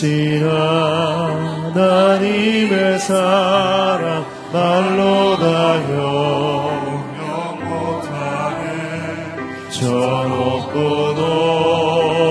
[0.00, 0.48] 크신
[1.74, 7.28] 하나님의 사랑 말로 다 형용
[7.68, 8.64] 못하네
[9.68, 9.84] 저
[10.26, 10.78] 높고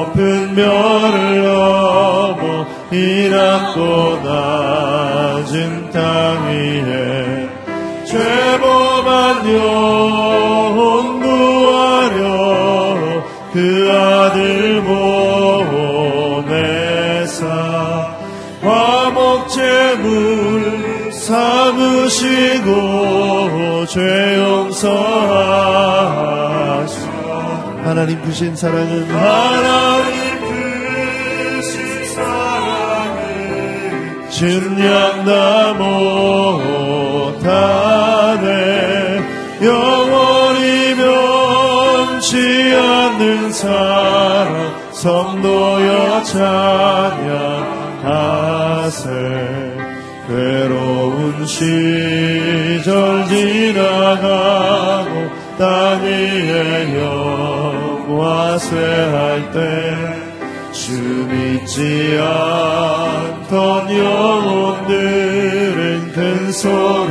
[0.09, 6.38] 높은 별을 넘어 이 낮고 낮은 땅
[23.89, 23.99] 죄
[24.37, 25.49] 용서하시
[27.83, 30.13] 하나님 주신 사랑은 하나님
[31.57, 33.19] 주신 사랑은
[34.29, 37.49] 증량다 못하네.
[39.63, 42.37] 영원히 변치
[42.75, 46.21] 않는 사랑 성도여
[48.03, 48.19] 찬양하세.
[50.27, 52.68] 괴로운 시절
[53.39, 55.11] 지나가고
[55.57, 56.93] 땅 위에
[58.07, 60.29] 영화쇠할 때
[60.71, 64.91] 주 믿지 않던 영혼들은
[66.13, 67.08] 큰 소리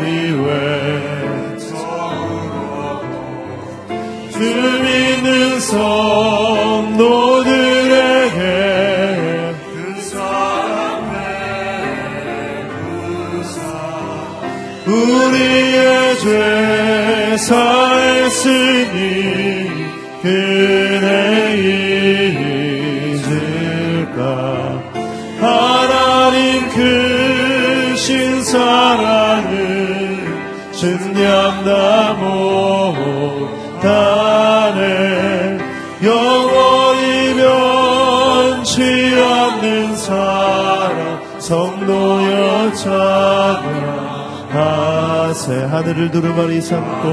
[45.48, 47.12] 찬양하세 하늘을 두루마리 삼고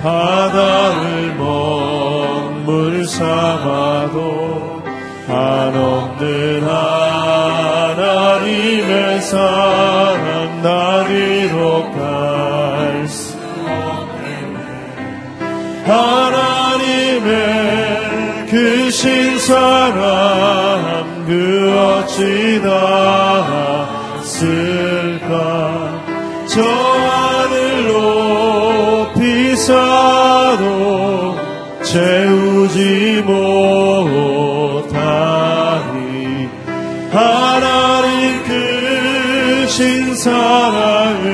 [0.00, 4.82] 바다를 먹물 삼아도
[5.26, 6.62] 한없는
[7.88, 13.36] 하나님의 사랑 나리로 갈수
[15.84, 17.30] 하나님의
[18.48, 21.32] 크신 사랑 그
[21.78, 23.19] 어찌 닿
[31.90, 33.80] 채우지 못하니
[37.10, 41.24] 하나님 크신 사랑은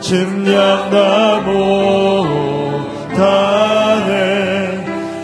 [0.00, 3.14] 증량다 못하네.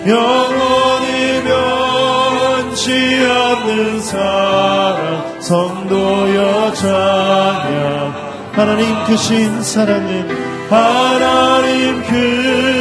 [0.06, 2.92] 영원히 변치
[3.26, 8.14] 않는 사랑 성도여 찬양.
[8.52, 10.28] 하나님 크신 사랑은
[10.70, 12.71] 하나님 크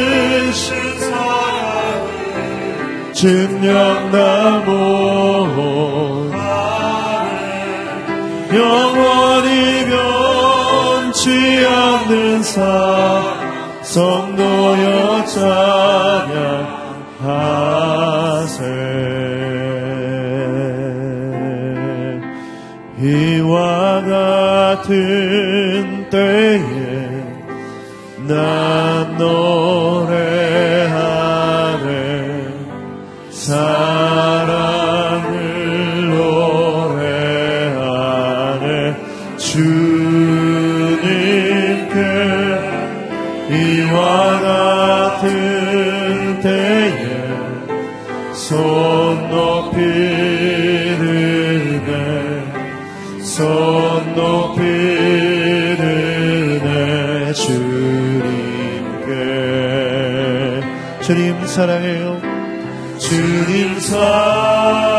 [3.22, 3.72] 못하네
[8.52, 15.24] 영원히 변치 않는 사랑 성도여
[17.20, 17.42] 찬양하세.
[23.00, 24.02] 이와
[24.82, 24.88] 같은
[26.10, 26.60] 때에
[28.26, 28.61] 난
[61.52, 62.18] 사랑해요.
[62.98, 64.91] 주님 사랑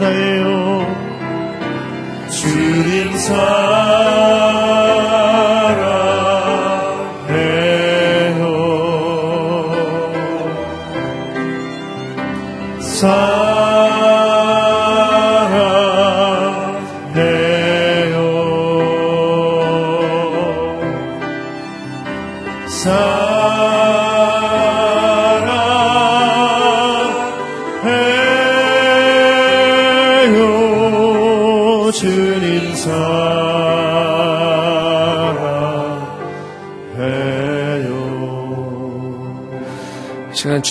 [0.00, 0.23] 주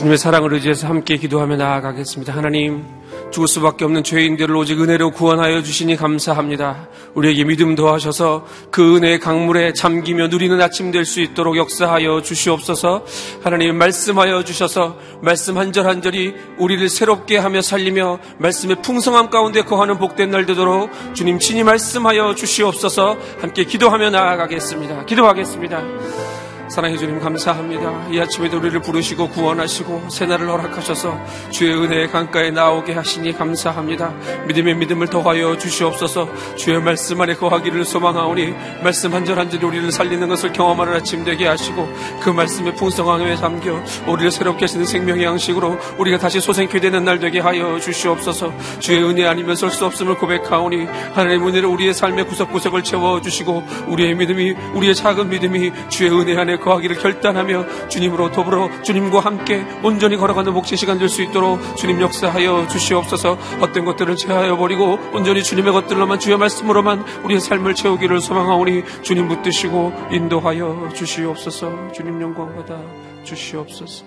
[0.03, 2.35] 주님의 사랑을 의지해서 함께 기도하며 나아가겠습니다.
[2.35, 2.83] 하나님,
[3.31, 6.89] 죽을 수밖에 없는 죄인들을 오직 은혜로 구원하여 주시니 감사합니다.
[7.13, 13.05] 우리에게 믿음 더하셔서 그 은혜의 강물에 잠기며 누리는 아침 될 수 있도록 역사하여 주시옵소서.
[13.43, 19.99] 하나님 말씀하여 주셔서 말씀 한 절 한절이 우리를 새롭게 하며 살리며 말씀의 풍성함 가운데 거하는
[19.99, 23.17] 복된 날 되도록 주님 친히 말씀하여 주시옵소서.
[23.39, 25.05] 함께 기도하며 나아가겠습니다.
[25.05, 26.42] 기도하겠습니다.
[26.69, 28.07] 사랑해 주님 감사합니다.
[28.09, 31.19] 이 아침에도 우리를 부르시고 구원하시고 새날을 허락하셔서
[31.51, 34.13] 주의 은혜의 강가에 나오게 하시니 감사합니다.
[34.47, 39.91] 믿음의 믿음을 더하여 주시옵소서 주의 말씀 안에 거하기를 소망하오니 말씀 한 절 한 절이 우리를
[39.91, 41.87] 살리는 것을 경험하는 아침 되게 하시고
[42.21, 47.39] 그 말씀의 풍성함에 담겨 우리를 새롭게 하시는 생명의 양식으로 우리가 다시 소생케 되는 날 되게
[47.39, 53.63] 하여 주시옵소서 주의 은혜 아니면 설 수 없음을 고백하오니 하나님 은혜로 우리의 삶의 구석구석을 채워주시고
[53.87, 60.17] 우리의 믿음이 우리의 작은 믿음이 주의 은혜 안에 거하기를 결단하며 주님으로 더불어 주님과 함께 온전히
[60.17, 63.35] 걸어가는 목재 시간 될 수 있도록 주님 역사하여 주시옵소서.
[63.35, 69.93] 헛된 것들을 제하여 버리고 온전히 주님의 것들로만 주의 말씀으로만 우리의 삶을 채우기를 소망하오니 주님 붙드시고
[70.11, 71.91] 인도하여 주시옵소서.
[71.91, 72.79] 주님 영광 받아
[73.23, 74.05] 주시옵소서.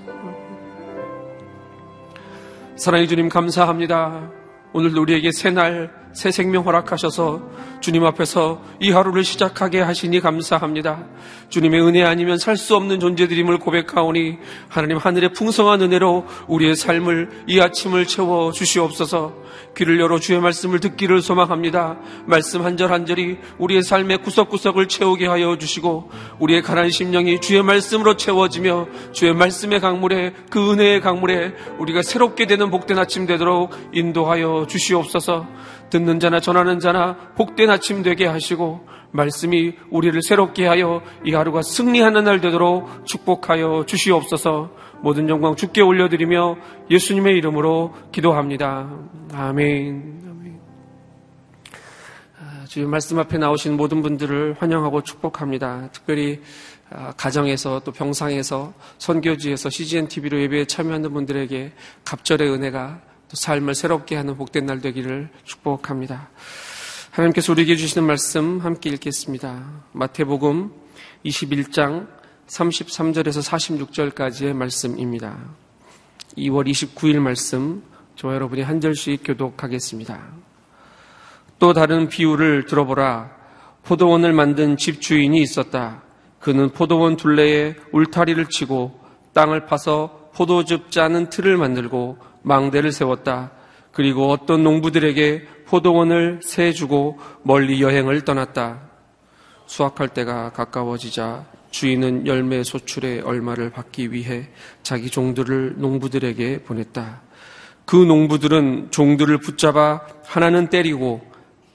[2.76, 4.30] 사랑의 주님 감사합니다.
[4.72, 7.40] 오늘도 우리에게 새날 새 생명 허락하셔서
[7.80, 11.04] 주님 앞에서 이 하루를 시작하게 하시니 감사합니다.
[11.48, 14.38] 주님의 은혜 아니면 살 수 없는 존재들임을 고백하오니
[14.68, 19.34] 하나님 하늘의 풍성한 은혜로 우리의 삶을 이 아침을 채워 주시옵소서
[19.76, 21.98] 귀를 열어 주의 말씀을 듣기를 소망합니다.
[22.24, 28.16] 말씀 한 절 한절이 우리의 삶의 구석구석을 채우게 하여 주시고 우리의 가난 심령이 주의 말씀으로
[28.16, 35.46] 채워지며 주의 말씀의 강물에 그 은혜의 강물에 우리가 새롭게 되는 복된 아침 되도록 인도하여 주시옵소서
[35.90, 42.24] 듣는 자나 전하는 자나 복된 아침 되게 하시고 말씀이 우리를 새롭게 하여 이 하루가 승리하는
[42.24, 44.70] 날 되도록 축복하여 주시옵소서
[45.00, 46.56] 모든 영광 주께 올려드리며
[46.90, 48.90] 예수님의 이름으로 기도합니다.
[49.32, 50.22] 아멘.
[50.26, 50.60] 아멘.
[52.40, 55.90] 아, 주의 말씀 앞에 나오신 모든 분들을 환영하고 축복합니다.
[55.92, 56.40] 특별히
[56.90, 61.72] 아, 가정에서 또 병상에서 선교지에서 CGN TV로 예배에 참여하는 분들에게
[62.04, 66.30] 갑절의 은혜가 또 삶을 새롭게 하는 복된 날 되기를 축복합니다.
[67.16, 69.84] 하나님께서 우리에게 주시는 말씀 함께 읽겠습니다.
[69.92, 70.70] 마태복음
[71.24, 72.08] 21장
[72.46, 75.38] 33절에서 46절까지의 말씀입니다.
[76.36, 77.82] 2월 29일 말씀
[78.16, 80.20] 저와 여러분이 한 절씩 교독하겠습니다.
[81.58, 83.30] 또 다른 비유를 들어보라.
[83.84, 86.02] 포도원을 만든 집주인이 있었다.
[86.38, 89.00] 그는 포도원 둘레에 울타리를 치고
[89.32, 93.52] 땅을 파서 포도즙 짜는 틀을 만들고 망대를 세웠다.
[93.92, 98.80] 그리고 어떤 농부들에게 포도원을 세 주고 멀리 여행을 떠났다.
[99.66, 104.48] 수확할 때가 가까워지자 주인은 열매 소출의 얼마를 받기 위해
[104.82, 107.22] 자기 종들을 농부들에게 보냈다.
[107.84, 111.20] 그 농부들은 종들을 붙잡아 하나는 때리고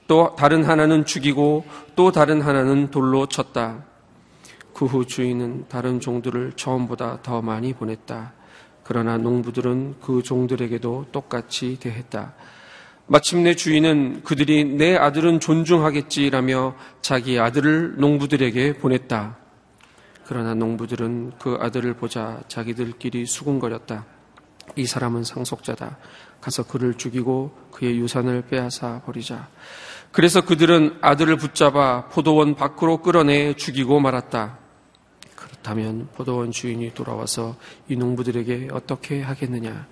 [0.08, 3.84] 또 다른 하나는 죽이고 또 다른 하나는 돌로 쳤다.
[4.74, 8.32] 그 후 주인은 다른 종들을 처음보다 더 많이 보냈다.
[8.82, 12.34] 그러나 농부들은 그 종들에게도 똑같이 대했다.
[13.06, 19.36] 마침내 주인은 그들이 내 아들은 존중하겠지라며 자기 아들을 농부들에게 보냈다.
[20.24, 24.06] 그러나 농부들은 그 아들을 보자 자기들끼리 수군거렸다.
[24.76, 25.98] 이 사람은 상속자다.
[26.40, 29.48] 가서 그를 죽이고 그의 유산을 빼앗아 버리자.
[30.10, 34.58] 그래서 그들은 아들을 붙잡아 포도원 밖으로 끌어내 죽이고 말았다.
[35.34, 37.56] 그렇다면 포도원 주인이 돌아와서
[37.88, 39.86] 이 농부들에게 어떻게 하겠느냐?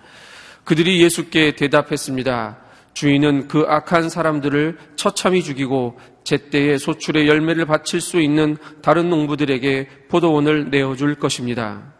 [0.64, 2.58] 그들이 예수께 대답했습니다.
[2.94, 10.70] 주인은 그 악한 사람들을 처참히 죽이고 제때에 소출의 열매를 바칠 수 있는 다른 농부들에게 포도원을
[10.70, 11.92] 내어줄 것입니다.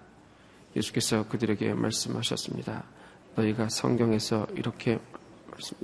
[0.77, 2.85] 예수께서 그들에게 말씀하셨습니다.
[3.37, 4.99] 너희가 성경에서 이렇게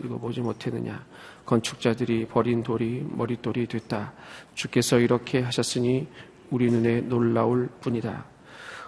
[0.02, 1.04] 읽어보지 못했느냐?
[1.44, 4.12] 건축자들이 버린 돌이 머릿돌이 됐다.
[4.54, 6.08] 주께서 이렇게 하셨으니
[6.50, 8.24] 우리 눈에 놀라울 뿐이다.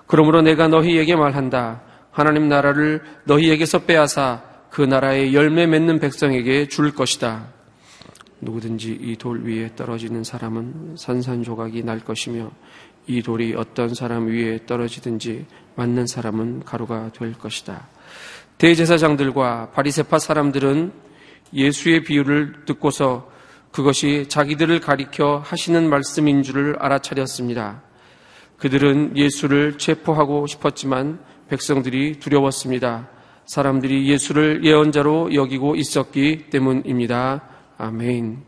[0.06, 1.82] 그러므로 내가 너희에게 말한다.
[2.10, 7.48] 하나님 나라를 너희에게서 빼앗아 그 나라의 열매 맺는 백성에게 줄 것이다.
[8.40, 12.50] 누구든지 이 돌 위에 떨어지는 사람은 산산조각이 날 것이며
[13.06, 17.88] 이 돌이 어떤 사람 위에 떨어지든지 맞는 사람은 가루가 될 것이다.
[18.58, 20.92] 대제사장들과 바리세파 사람들은
[21.54, 23.30] 예수의 비유를 듣고서
[23.72, 27.82] 그것이 자기들을 가리켜 하시는 말씀인 줄을 알아차렸습니다.
[28.58, 33.08] 그들은 예수를 체포하고 싶었지만 백성들이 두려웠습니다.
[33.48, 37.48] 사람들이 예수를 예언자로 여기고 있었기 때문입니다.
[37.78, 38.42] 아멘.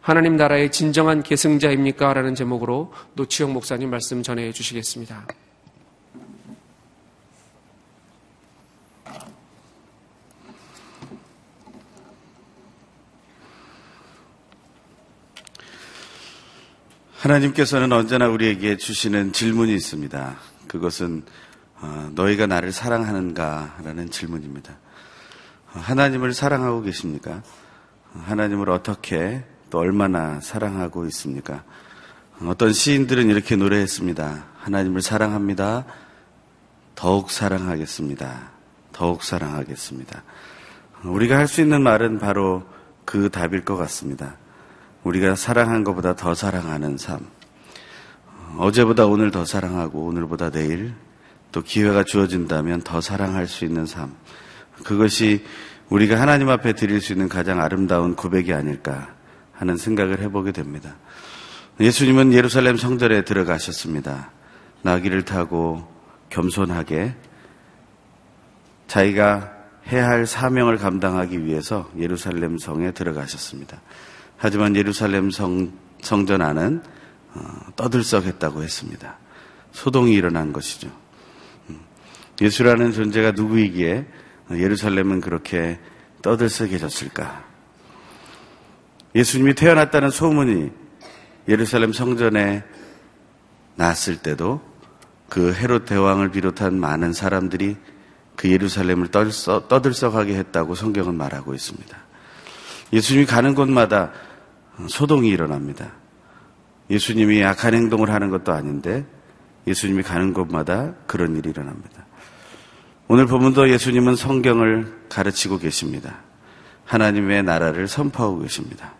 [0.00, 2.14] 하나님 나라의 진정한 계승자입니까?
[2.14, 5.26] 라는 제목으로 노치영 목사님 말씀 전해 주시겠습니다.
[17.18, 20.36] 하나님께서는 언제나 우리에게 주시는 질문이 있습니다.
[20.66, 21.24] 그것은
[21.80, 23.76] 어, 너희가 나를 사랑하는가?
[23.84, 24.72] 라는 질문입니다.
[25.74, 27.42] 어, 하나님을 사랑하고 계십니까?
[28.14, 31.64] 어, 하나님을 어떻게 또 얼마나 사랑하고 있습니까?
[32.44, 34.44] 어떤 시인들은 이렇게 노래했습니다.
[34.58, 35.84] 하나님을 사랑합니다.
[36.94, 38.50] 더욱 사랑하겠습니다.
[38.92, 40.22] 더욱 사랑하겠습니다.
[41.04, 42.64] 우리가 할 수 있는 말은 바로
[43.04, 44.36] 그 답일 것 같습니다.
[45.04, 47.26] 우리가 사랑한 것보다 더 사랑하는 삶.
[48.58, 50.94] 어제보다 오늘 더 사랑하고 오늘보다 내일
[51.56, 54.14] 또 기회가 주어진다면 더 사랑할 수 있는 삶.
[54.84, 55.42] 그것이
[55.88, 59.14] 우리가 하나님 앞에 드릴 수 있는 가장 아름다운 고백이 아닐까
[59.54, 60.96] 하는 생각을 해보게 됩니다.
[61.80, 64.32] 예수님은 예루살렘 성전에 들어가셨습니다.
[64.82, 65.90] 나귀를 타고
[66.28, 67.14] 겸손하게
[68.86, 69.50] 자기가
[69.88, 73.80] 해야 할 사명을 감당하기 위해서 예루살렘 성에 들어가셨습니다.
[74.36, 75.72] 하지만 예루살렘 성,
[76.02, 76.82] 성전 안은
[77.32, 77.40] 어,
[77.76, 79.16] 떠들썩했다고 했습니다.
[79.72, 81.05] 소동이 일어난 것이죠.
[82.40, 84.06] 음, 예수라는 존재가 누구이기에
[84.52, 85.78] 예루살렘은 그렇게
[86.22, 87.44] 떠들썩해졌을까?
[89.14, 90.70] 예수님이 태어났다는 소문이
[91.48, 92.64] 예루살렘 성전에
[93.76, 94.60] 났을 때도
[95.28, 97.76] 그 헤롯 대왕을 비롯한 많은 사람들이
[98.36, 101.96] 그 예루살렘을 떠들썩하게 했다고 성경은 말하고 있습니다.
[102.92, 104.12] 예수님이 가는 곳마다
[104.88, 105.92] 소동이 일어납니다.
[106.90, 109.04] 예수님이 악한 행동을 하는 것도 아닌데
[109.66, 111.95] 예수님이 가는 곳마다 그런 일이 일어납니다.
[113.08, 116.16] 오늘 본문도 예수님은 성경을 가르치고 계십니다.
[116.86, 118.94] 하나님의 나라를 선포하고 계십니다.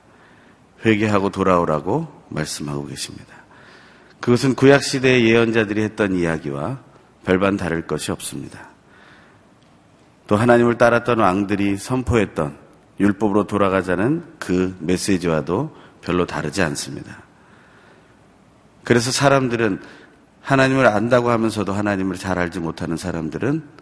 [0.85, 3.35] 회개하고 돌아오라고 말씀하고 계십니다.
[4.21, 6.79] 그것은 구약시대의 예언자들이 했던 이야기와
[7.25, 8.69] 별반 다를 것이 없습니다.
[10.29, 12.57] 또 하나님을 따랐던 왕들이 선포했던
[13.01, 17.23] 율법으로 돌아가자는 그 메시지와도 별로 다르지 않습니다.
[18.85, 19.81] 그래서 사람들은
[20.43, 23.76] 하나님을 안다고 하면서도 하나님을 잘 알지 못하는 사람들은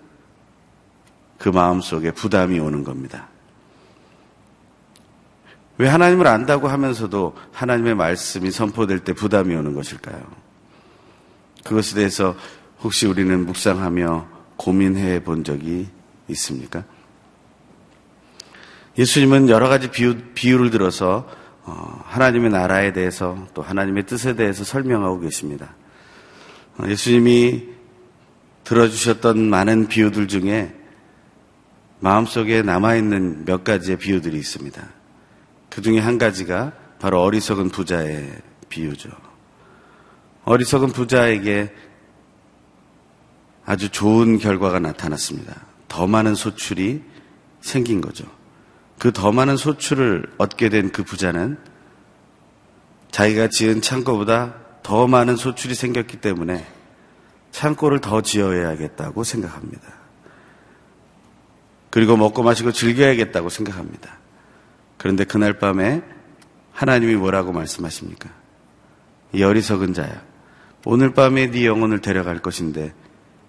[1.38, 3.28] 그 마음 속에 부담이 오는 겁니다.
[5.76, 10.22] 왜 하나님을 안다고 하면서도 하나님의 말씀이 선포될 때 부담이 오는 것일까요?
[11.64, 12.36] 그것에 대해서
[12.80, 15.88] 혹시 우리는 묵상하며 고민해 본 적이
[16.28, 16.84] 있습니까?
[18.96, 21.28] 예수님은 여러 가지 비유, 비유를 들어서
[21.64, 25.74] 어, 하나님의 나라에 대해서 또 하나님의 뜻에 대해서 설명하고 계십니다.
[26.78, 27.68] 어, 예수님이
[28.62, 30.74] 들어주셨던 많은 비유들 중에
[32.04, 34.86] 마음속에 남아있는 몇 가지의 비유들이 있습니다.
[35.70, 38.30] 그 중에 한 가지가 바로 어리석은 부자의
[38.68, 39.08] 비유죠.
[40.44, 41.72] 어리석은 부자에게
[43.64, 45.62] 아주 좋은 결과가 나타났습니다.
[45.88, 47.02] 더 많은 소출이
[47.62, 48.26] 생긴 거죠.
[48.98, 51.56] 그 더 많은 소출을 얻게 된 그 부자는
[53.12, 56.66] 자기가 지은 창고보다 더 많은 소출이 생겼기 때문에
[57.50, 60.03] 창고를 더 지어야겠다고 생각합니다.
[61.94, 64.18] 그리고 먹고 마시고 즐겨야겠다고 생각합니다.
[64.96, 66.02] 그런데 그날 밤에
[66.72, 68.30] 하나님이 뭐라고 말씀하십니까?
[69.32, 70.24] 이 어리석은 자야.
[70.84, 72.92] 오늘 밤에 네 영혼을 데려갈 것인데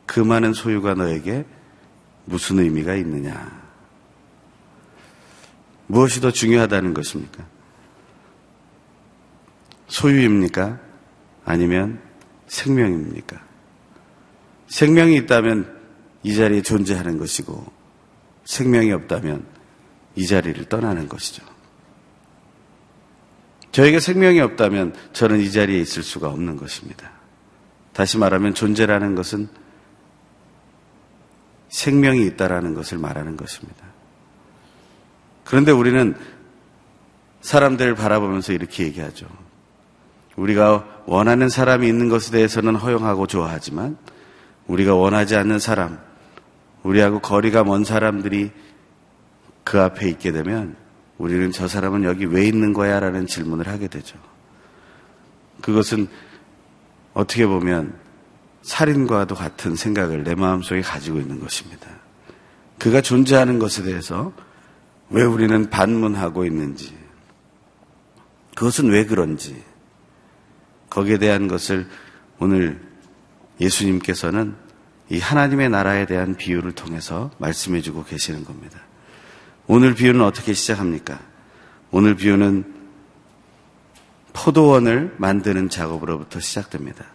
[0.05, 1.43] 그 많은 소유가 너에게
[2.25, 3.51] 무슨 의미가 있느냐?
[5.87, 7.43] 무엇이 더 중요하다는 것입니까?
[9.87, 10.79] 소유입니까?
[11.45, 11.99] 아니면
[12.45, 13.41] 생명입니까?
[14.67, 15.79] 생명이 있다면
[16.21, 17.74] 이 자리에 존재하는 것이고
[18.45, 19.45] 생명이 없다면
[20.15, 21.43] 이 자리를 떠나는 것이죠.
[23.71, 27.11] 저에게 생명이 없다면 저는 이 자리에 있을 수가 없는 것입니다.
[27.91, 29.49] 다시 말하면 존재라는 것은
[31.69, 33.85] 생명이 있다라는 것을 말하는 것입니다.
[35.43, 36.15] 그런데 우리는
[37.41, 39.27] 사람들을 바라보면서 이렇게 얘기하죠.
[40.35, 43.97] 우리가 원하는 사람이 있는 것에 대해서는 허용하고 좋아하지만
[44.67, 45.99] 우리가 원하지 않는 사람,
[46.85, 48.51] 우리하고 거리가 먼 사람들이
[49.63, 50.75] 그 앞에 있게 되면
[51.17, 52.99] 우리는 저 사람은 여기 왜 있는 거야?
[52.99, 54.19] 라는 질문을 하게 되죠.
[55.61, 56.07] 그것은
[57.15, 57.95] 어떻게 보면
[58.61, 61.87] 살인과도 같은 생각을 내 마음속에 가지고 있는 것입니다.
[62.77, 64.31] 그가 존재하는 것에 대해서
[65.09, 66.95] 왜 우리는 반문하고 있는지,
[68.55, 69.63] 그것은 왜 그런지,
[70.91, 71.87] 거기에 대한 것을
[72.37, 72.79] 오늘
[73.59, 74.64] 예수님께서는
[75.09, 78.79] 이 하나님의 나라에 대한 비유를 통해서 말씀해 주고 계시는 겁니다.
[79.67, 81.19] 오늘 비유는 어떻게 시작합니까?
[81.91, 82.73] 오늘 비유는
[84.33, 87.05] 포도원을 만드는 작업으로부터 시작됩니다.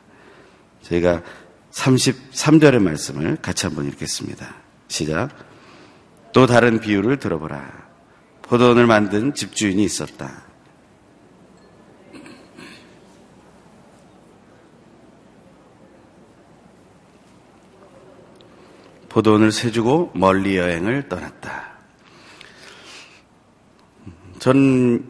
[0.83, 1.23] 저희가
[1.73, 4.55] 33절의 말씀을 같이 한번 읽겠습니다.
[4.89, 5.31] 시작.
[6.33, 7.91] 또 다른 비유를 들어보라.
[8.43, 10.50] 포도원을 만든 집주인이 있었다.
[19.11, 21.69] 포도원을 세주고 멀리 여행을 떠났다.
[24.39, 25.05] 전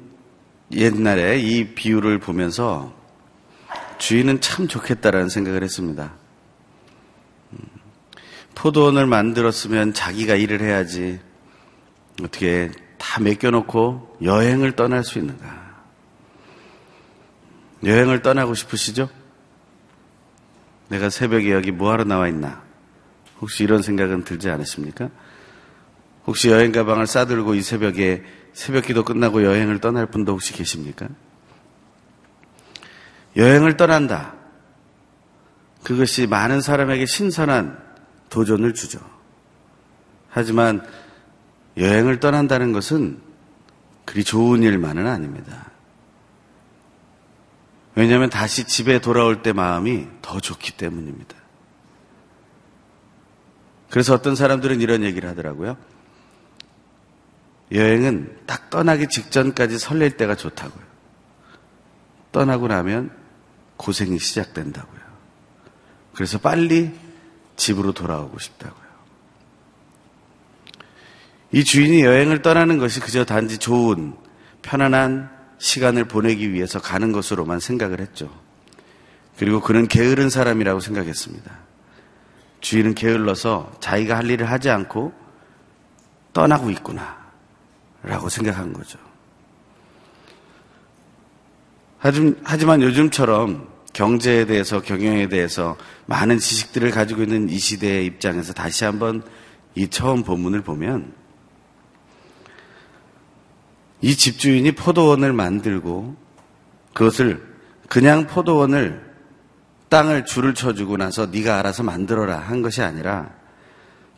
[0.73, 2.93] 옛날에 이 비유를 보면서
[3.99, 6.15] 주인은 참 좋겠다라는 생각을 했습니다.
[8.55, 11.21] 포도원을 만들었으면 자기가 일을 해야지
[12.23, 15.61] 어떻게 다 맡겨놓고 여행을 떠날 수 있는가?
[17.85, 19.09] 여행을 떠나고 싶으시죠?
[20.89, 22.70] 내가 새벽에 여기 뭐하러 나와 있나?
[23.41, 25.09] 혹시 이런 생각은 들지 않으십니까?
[26.27, 31.09] 혹시 여행 가방을 싸들고 이 새벽에 새벽 기도 끝나고 여행을 떠날 분도 혹시 계십니까?
[33.37, 34.35] 여행을 떠난다.
[35.83, 37.79] 그것이 많은 사람에게 신선한
[38.29, 39.01] 도전을 주죠.
[40.29, 40.87] 하지만
[41.77, 43.21] 여행을 떠난다는 것은
[44.05, 45.71] 그리 좋은 일만은 아닙니다.
[47.95, 51.40] 왜냐하면 다시 집에 돌아올 때 마음이 더 좋기 때문입니다.
[53.91, 55.77] 그래서 어떤 사람들은 이런 얘기를 하더라고요.
[57.73, 60.85] 여행은 딱 떠나기 직전까지 설렐 때가 좋다고요.
[62.33, 63.11] 떠나고 나면
[63.77, 65.01] 고생이 시작된다고요.
[66.15, 66.93] 그래서 빨리
[67.57, 68.91] 집으로 돌아오고 싶다고요.
[71.53, 74.15] 이 주인이 여행을 떠나는 것이 그저 단지 좋은,
[74.63, 78.31] 편안한 시간을 보내기 위해서 가는 것으로만 생각을 했죠.
[79.37, 81.70] 그리고 그는 게으른 사람이라고 생각했습니다.
[82.61, 85.13] 주인은 게을러서 자기가 할 일을 하지 않고
[86.33, 87.19] 떠나고 있구나.
[88.03, 88.99] 라고 생각한 거죠.
[91.99, 99.23] 하지만 요즘처럼 경제에 대해서 경영에 대해서 많은 지식들을 가지고 있는 이 시대의 입장에서 다시 한번
[99.75, 101.13] 이 처음 본문을 보면
[104.01, 106.17] 이 집주인이 포도원을 만들고
[106.95, 107.47] 그것을
[107.89, 109.10] 그냥 포도원을
[109.91, 113.31] 땅을 줄을 쳐주고 나서 네가 알아서 만들어라 한 것이 아니라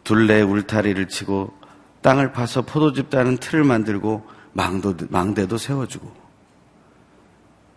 [0.04, 1.52] 둘레 울타리를 치고
[2.02, 6.22] 땅을 파서 포도즙 따는 틀을 만들고 망도, 망대도 세워주고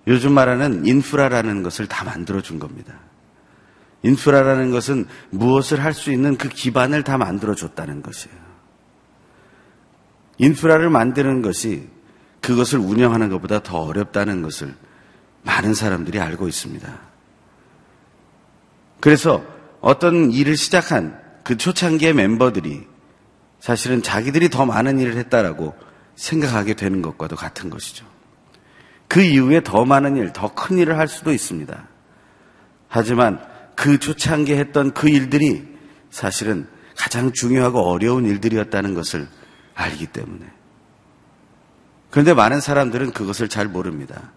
[0.08, 2.93] 요즘 말하는 인프라라는 것을 다 만들어준 겁니다.
[4.03, 8.38] 인프라라는 것은 무엇을 할 수 있는 그 기반을 다 만들어줬다는 것이에요.
[10.38, 11.89] 인프라를 만드는 것이
[12.41, 14.75] 그것을 운영하는 것보다 더 어렵다는 것을
[15.43, 17.14] 많은 사람들이 알고 있습니다.
[19.05, 19.45] 그래서
[19.81, 22.87] 어떤 일을 시작한 그 초창기의 멤버들이
[23.59, 25.75] 사실은 자기들이 더 많은 일을 했다라고
[26.15, 28.03] 생각하게 되는 것과도 같은 것이죠.
[29.07, 31.87] 그 이후에 더 많은 일, 더 큰 일을 할 수도 있습니다.
[32.87, 33.39] 하지만
[33.75, 35.67] 그 초창기에 했던 그 일들이
[36.09, 39.27] 사실은 가장 중요하고 어려운 일들이었다는 것을
[39.75, 40.47] 알기 때문에.
[42.09, 44.31] 그런데 많은 사람들은 그것을 잘 모릅니다.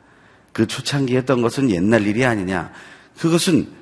[0.52, 2.70] 그 초창기 했던 것은 옛날 일이 아니냐.
[3.18, 3.77] 그것은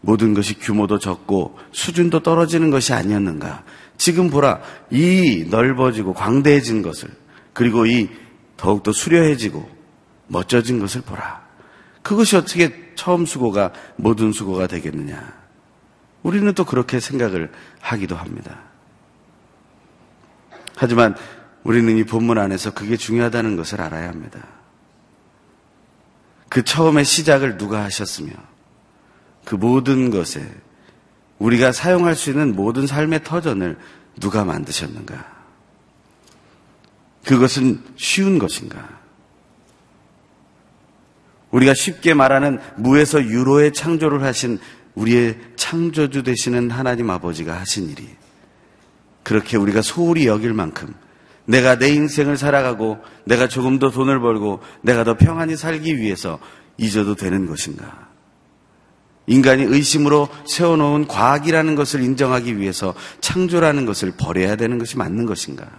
[0.00, 3.64] 모든 것이 규모도 적고 수준도 떨어지는 것이 아니었는가.
[3.96, 4.60] 지금 보라.
[4.90, 7.10] 이 넓어지고 광대해진 것을
[7.52, 8.08] 그리고 이
[8.56, 9.68] 더욱더 수려해지고
[10.28, 11.46] 멋져진 것을 보라.
[12.02, 15.40] 그것이 어떻게 처음 수고가 모든 수고가 되겠느냐.
[16.22, 18.60] 우리는 또 그렇게 생각을 하기도 합니다.
[20.76, 21.14] 하지만
[21.62, 24.40] 우리는 이 본문 안에서 그게 중요하다는 것을 알아야 합니다.
[26.48, 28.32] 그 처음의 시작을 누가 하셨으며
[29.50, 30.48] 그 모든 것에
[31.40, 33.76] 우리가 사용할 수 있는 모든 삶의 터전을
[34.20, 35.26] 누가 만드셨는가?
[37.24, 38.88] 그것은 쉬운 것인가?
[41.50, 44.60] 우리가 쉽게 말하는 무에서 유로의 창조를 하신
[44.94, 48.08] 우리의 창조주 되시는 하나님 아버지가 하신 일이
[49.24, 50.94] 그렇게 우리가 소홀히 여길 만큼
[51.44, 56.38] 내가 내 인생을 살아가고 내가 조금 더 돈을 벌고 내가 더 평안히 살기 위해서
[56.78, 58.09] 잊어도 되는 것인가?
[59.26, 65.70] 인간이 의심으로 세워놓은 과학이라는 것을 인정하기 위해서 창조라는 것을 버려야 되는 것이 맞는 것인가?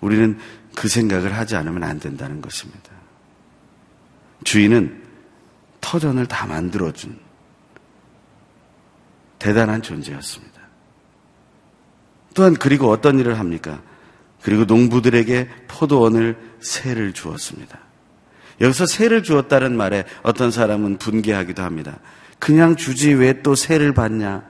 [0.00, 0.38] 우리는
[0.74, 2.90] 그 생각을 하지 않으면 안 된다는 것입니다.
[4.44, 5.02] 주인은
[5.80, 7.18] 터전을 다 만들어준
[9.38, 10.60] 대단한 존재였습니다.
[12.34, 13.82] 또한 그리고 어떤 일을 합니까?
[14.42, 17.78] 그리고 농부들에게 포도원을 새를 주었습니다.
[18.60, 21.98] 여기서 새를 주었다는 말에 어떤 사람은 분개하기도 합니다.
[22.38, 24.44] 그냥 주지 왜또 새를 받냐?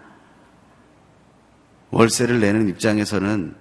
[1.91, 3.55] 월세를 내는 입장에서는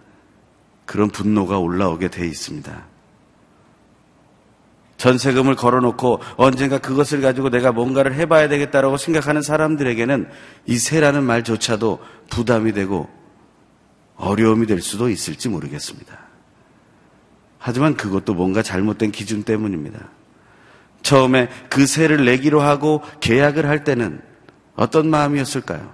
[0.86, 2.86] 그런 분노가 올라오게 돼 있습니다.
[4.98, 10.30] 전세금을 걸어놓고 언젠가 그것을 가지고 내가 뭔가를 해봐야 되겠다라고 생각하는 사람들에게는
[10.66, 13.10] 이 세라는 말조차도 부담이 되고
[14.16, 16.18] 어려움이 될 수도 있을지 모르겠습니다.
[17.60, 20.10] 하지만 그것도 뭔가 잘못된 기준 때문입니다.
[21.04, 24.22] 처음에 그 세를 내기로 하고 계약을 할 때는
[24.76, 25.94] 어떤 마음이었을까요?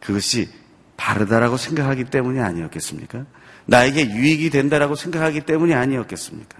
[0.00, 0.48] 그것이
[0.96, 3.24] 바르다라고 생각하기 때문이 아니었겠습니까?
[3.66, 6.58] 나에게 유익이 된다라고 생각하기 때문이 아니었겠습니까?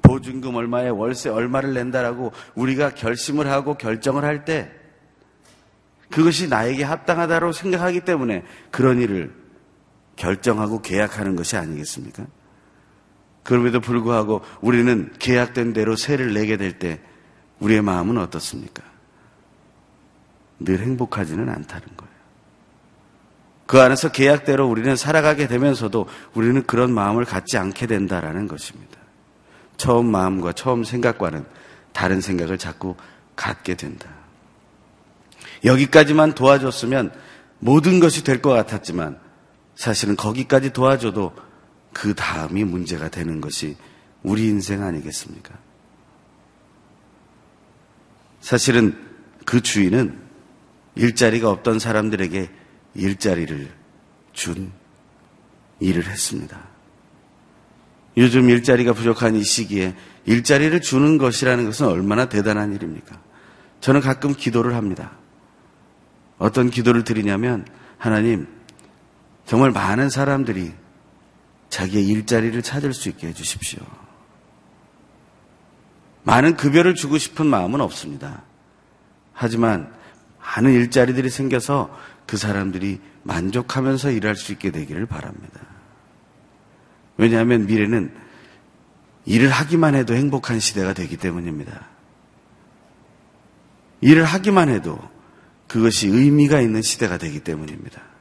[0.00, 4.70] 보증금 얼마에 월세 얼마를 낸다라고 우리가 결심을 하고 결정을 할 때
[6.10, 9.32] 그것이 나에게 합당하다고 생각하기 때문에 그런 일을
[10.16, 12.26] 결정하고 계약하는 것이 아니겠습니까?
[13.42, 17.00] 그럼에도 불구하고 우리는 계약된 대로 세를 내게 될 때
[17.60, 18.82] 우리의 마음은 어떻습니까?
[20.58, 22.12] 늘 행복하지는 않다는 거예요.
[23.66, 28.98] 그 안에서 계약대로 우리는 살아가게 되면서도 우리는 그런 마음을 갖지 않게 된다라는 것입니다.
[29.76, 31.44] 처음 마음과 처음 생각과는
[31.92, 32.96] 다른 생각을 자꾸
[33.34, 34.08] 갖게 된다.
[35.64, 37.12] 여기까지만 도와줬으면
[37.60, 39.18] 모든 것이 될 것 같았지만
[39.74, 41.32] 사실은 거기까지 도와줘도
[41.92, 43.76] 그 다음이 문제가 되는 것이
[44.22, 45.54] 우리 인생 아니겠습니까?
[48.40, 48.96] 사실은
[49.44, 50.20] 그 주인은
[50.94, 52.50] 일자리가 없던 사람들에게
[52.94, 53.70] 일자리를
[54.32, 54.72] 준
[55.80, 56.60] 일을 했습니다.
[58.16, 59.94] 요즘 일자리가 부족한 이 시기에
[60.26, 63.18] 일자리를 주는 것이라는 것은 얼마나 대단한 일입니까?
[63.80, 65.12] 저는 가끔 기도를 합니다.
[66.38, 67.66] 어떤 기도를 드리냐면,
[67.98, 68.46] 하나님,
[69.46, 70.72] 정말 많은 사람들이
[71.72, 73.80] 자기의 일자리를 찾을 수 있게 해주십시오.
[76.22, 78.42] 많은 급여를 주고 싶은 마음은 없습니다.
[79.32, 79.90] 하지만
[80.38, 85.60] 많은 일자리들이 생겨서 그 사람들이 만족하면서 일할 수 있게 되기를 바랍니다.
[87.16, 88.14] 왜냐하면 미래는
[89.24, 91.88] 일을 하기만 해도 행복한 시대가 되기 때문입니다.
[94.02, 94.98] 일을 하기만 해도
[95.68, 98.11] 그것이 의미가 있는 시대가 되기 때문입니다.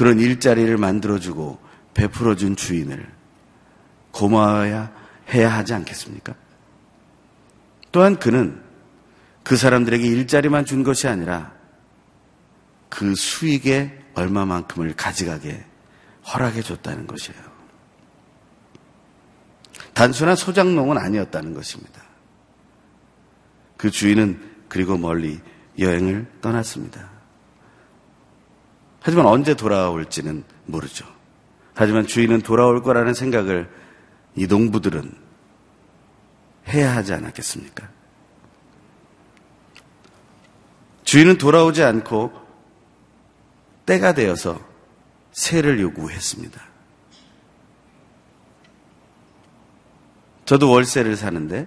[0.00, 1.58] 그런 일자리를 만들어주고
[1.92, 3.06] 베풀어준 주인을
[4.12, 4.90] 고마워야
[5.28, 6.34] 해야 하지 않겠습니까?
[7.92, 8.62] 또한 그는
[9.42, 11.52] 그 사람들에게 일자리만 준 것이 아니라
[12.88, 15.66] 그 수익의 얼마만큼을 가져가게
[16.32, 17.42] 허락해 줬다는 것이에요.
[19.92, 22.00] 단순한 소장농은 아니었다는 것입니다.
[23.76, 25.40] 그 주인은 그리고 멀리
[25.78, 27.19] 여행을 떠났습니다.
[29.00, 31.06] 하지만 언제 돌아올지는 모르죠.
[31.74, 33.70] 하지만 주인은 돌아올 거라는 생각을
[34.36, 35.12] 이 농부들은
[36.68, 37.88] 해야 하지 않았겠습니까?
[41.04, 42.32] 주인은 돌아오지 않고
[43.86, 44.60] 때가 되어서
[45.32, 46.60] 세를 요구했습니다.
[50.44, 51.66] 저도 월세를 사는데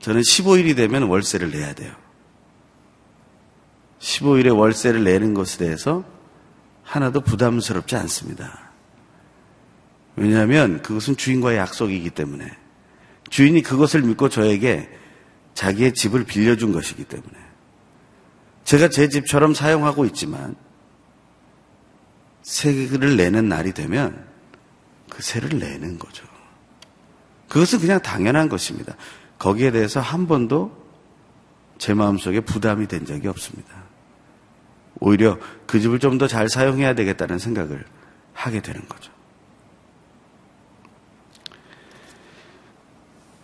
[0.00, 1.94] 저는 15일이 되면 월세를 내야 돼요.
[4.00, 6.04] 15일에 월세를 내는 것에 대해서
[6.82, 8.70] 하나도 부담스럽지 않습니다.
[10.16, 12.50] 왜냐하면 그것은 주인과의 약속이기 때문에
[13.28, 14.88] 주인이 그것을 믿고 저에게
[15.54, 17.34] 자기의 집을 빌려준 것이기 때문에
[18.64, 20.56] 제가 제 집처럼 사용하고 있지만
[22.42, 24.24] 세를 내는 날이 되면
[25.08, 26.26] 그 세를 내는 거죠.
[27.48, 28.96] 그것은 그냥 당연한 것입니다.
[29.38, 30.76] 거기에 대해서 한 번도
[31.78, 33.89] 제 마음속에 부담이 된 적이 없습니다.
[35.00, 37.84] 오히려 그 집을 좀 더 잘 사용해야 되겠다는 생각을
[38.34, 39.10] 하게 되는 거죠.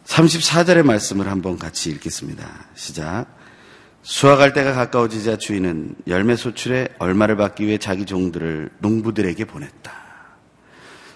[0.04, 2.48] 34절의 말씀을 한번 같이 읽겠습니다.
[2.74, 3.26] 시작.
[4.02, 9.92] 수확할 때가 가까워지자 주인은 열매 소출에 얼마를 받기 위해 자기 종들을 농부들에게 보냈다.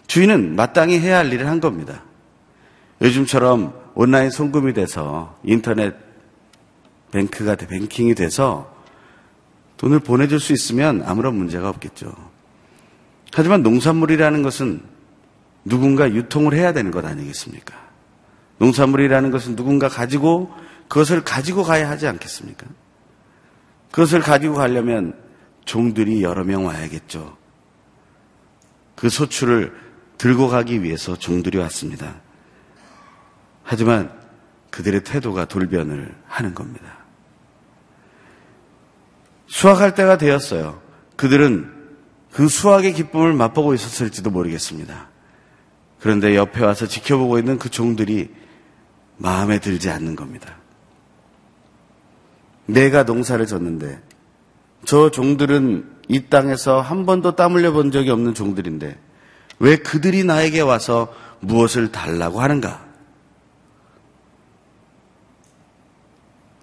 [0.08, 2.02] 주인은 마땅히 해야 할 일을 한 겁니다.
[3.00, 5.94] 요즘처럼 온라인 송금이 돼서 인터넷
[7.12, 8.69] 뱅크가 뱅킹이 돼서
[9.80, 12.12] 돈을 보내줄 수 있으면 아무런 문제가 없겠죠.
[13.32, 14.82] 하지만 농산물이라는 것은
[15.64, 17.74] 누군가 유통을 해야 되는 것 아니겠습니까?
[18.58, 20.52] 농산물이라는 것은 누군가 가지고
[20.88, 22.66] 그것을 가지고 가야 하지 않겠습니까?
[23.90, 25.18] 그것을 가지고 가려면
[25.64, 27.38] 종들이 여러 명 와야겠죠.
[28.96, 29.74] 그 소출을
[30.18, 32.16] 들고 가기 위해서 종들이 왔습니다.
[33.62, 34.12] 하지만
[34.68, 36.99] 그들의 태도가 돌변을 하는 겁니다.
[39.50, 40.80] 수확할 때가 되었어요.
[41.16, 41.70] 그들은
[42.32, 45.08] 그 수확의 기쁨을 맛보고 있었을지도 모르겠습니다.
[45.98, 48.30] 그런데 옆에 와서 지켜보고 있는 그 종들이
[49.16, 50.56] 마음에 들지 않는 겁니다.
[52.66, 54.00] 내가 농사를 졌는데
[54.84, 58.98] 저 종들은 이 땅에서 한 번도 땀 흘려 본 적이 없는 종들인데
[59.58, 62.88] 왜 그들이 나에게 와서 무엇을 달라고 하는가?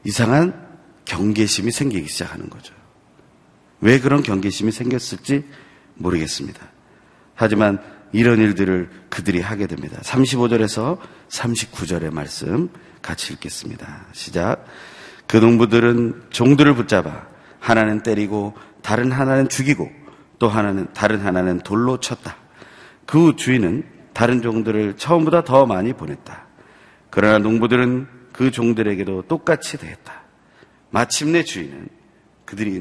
[0.06, 0.66] 이상한
[1.04, 2.77] 경계심이 생기기 시작하는 거죠.
[3.82, 5.46] 왜 그런 경계심이 생겼을지
[5.96, 6.60] 모르겠습니다.
[7.36, 10.00] 하지만 이런 일들을 그들이 하게 됩니다.
[10.02, 10.98] 35절에서
[11.30, 12.70] 39절의 말씀
[13.02, 14.08] 같이 읽겠습니다.
[14.14, 14.66] 시작.
[15.28, 17.28] 그 농부들은 종들을 붙잡아
[17.60, 19.90] 하나는 때리고 다른 하나는 죽이고
[20.40, 22.38] 또 하나는 다른 하나는 돌로 쳤다.
[23.06, 26.48] 그 주인은 다른 종들을 처음보다 더 많이 보냈다.
[27.10, 30.22] 그러나 농부들은 그 종들에게도 똑같이 대했다.
[30.90, 31.90] 마침내 주인은
[32.46, 32.72] 그들이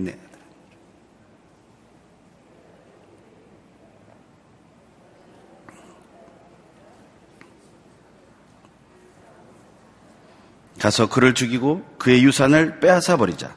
[10.87, 13.57] 가서 그를 죽이고 그의 유산을 빼앗아 버리자.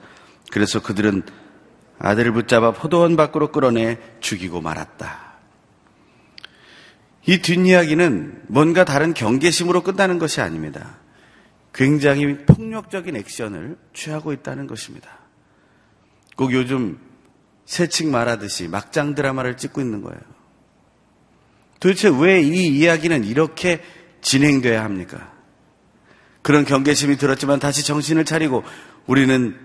[0.50, 1.22] 그래서 그들은
[2.00, 5.36] 아들을 붙잡아 포도원 밖으로 끌어내 죽이고 말았다.
[7.28, 10.98] 이 뒷이야기는 뭔가 다른 경계심으로 끝나는 것이 아닙니다.
[11.72, 15.20] 굉장히 폭력적인 액션을 취하고 있다는 것입니다.
[16.36, 16.98] 꼭 요즘
[17.66, 20.20] 새칭 말하듯이 막장 드라마를 찍고 있는 거예요.
[21.80, 23.84] 도대체 왜 이 이야기는 이렇게
[24.22, 25.39] 진행돼야 합니까?
[26.42, 28.64] 그런 경계심이 들었지만 다시 정신을 차리고
[29.08, 29.58] 우리는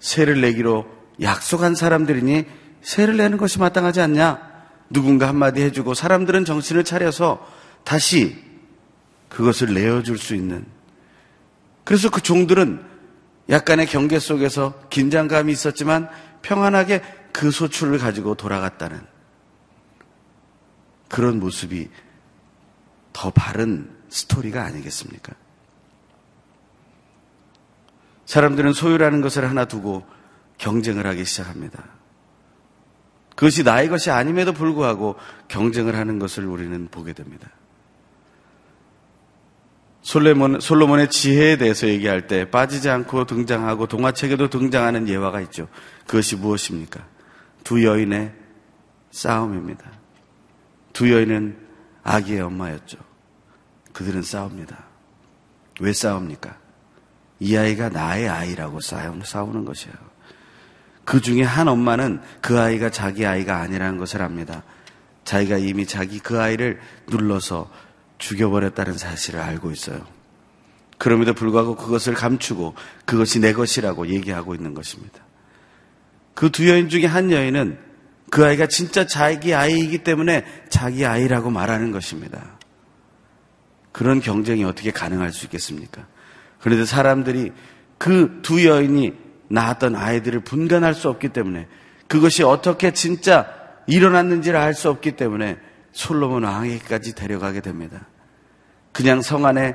[0.00, 0.86] 세를 내기로
[1.20, 2.46] 약속한 사람들이니
[2.82, 4.48] 세를 내는 것이 마땅하지 않냐?
[4.90, 7.46] 누군가 한마디 해주고 사람들은 정신을 차려서
[7.84, 8.42] 다시
[9.28, 10.64] 그것을 내어줄 수 있는.
[11.84, 12.82] 그래서 그 종들은
[13.50, 16.08] 약간의 경계 속에서 긴장감이 있었지만
[16.42, 19.00] 평안하게 그 소출을 가지고 돌아갔다는
[21.08, 21.88] 그런 모습이
[23.12, 25.32] 더 바른 스토리가 아니겠습니까?
[28.26, 30.06] 사람들은 소유라는 것을 하나 두고
[30.58, 31.84] 경쟁을 하기 시작합니다.
[33.34, 35.16] 그것이 나의 것이 아님에도 불구하고
[35.46, 37.48] 경쟁을 하는 것을 우리는 보게 됩니다.
[40.02, 45.68] 솔로몬, 솔로몬의 지혜에 대해서 얘기할 때 빠지지 않고 등장하고 동화책에도 등장하는 예화가 있죠.
[46.06, 47.06] 그것이 무엇입니까?
[47.62, 48.32] 두 여인의
[49.10, 49.84] 싸움입니다.
[50.92, 51.58] 두 여인은
[52.02, 53.07] 아기의 엄마였죠.
[53.98, 54.78] 그들은 싸웁니다.
[55.80, 56.56] 왜 싸웁니까?
[57.40, 59.96] 이 아이가 나의 아이라고 싸우는 것이에요.
[61.04, 64.62] 그 중에 한 엄마는 그 아이가 자기 아이가 아니라는 것을 압니다.
[65.24, 67.68] 자기가 이미 자기 그 아이를 눌러서
[68.18, 70.06] 죽여버렸다는 사실을 알고 있어요.
[70.96, 75.24] 그럼에도 불구하고 그것을 감추고 그것이 내 것이라고 얘기하고 있는 것입니다.
[76.34, 77.80] 그 두 여인 중에 한 여인은
[78.30, 82.57] 그 아이가 진짜 자기 아이이기 때문에 자기 아이라고 말하는 것입니다.
[83.98, 86.06] 그런 경쟁이 어떻게 가능할 수 있겠습니까?
[86.60, 87.50] 그런데 사람들이
[87.98, 89.12] 그 두 여인이
[89.48, 91.66] 낳았던 아이들을 분간할 수 없기 때문에
[92.06, 93.52] 그것이 어떻게 진짜
[93.88, 95.58] 일어났는지를 알 수 없기 때문에
[95.90, 98.06] 솔로몬 왕에게까지 데려가게 됩니다.
[98.92, 99.74] 그냥 성 안에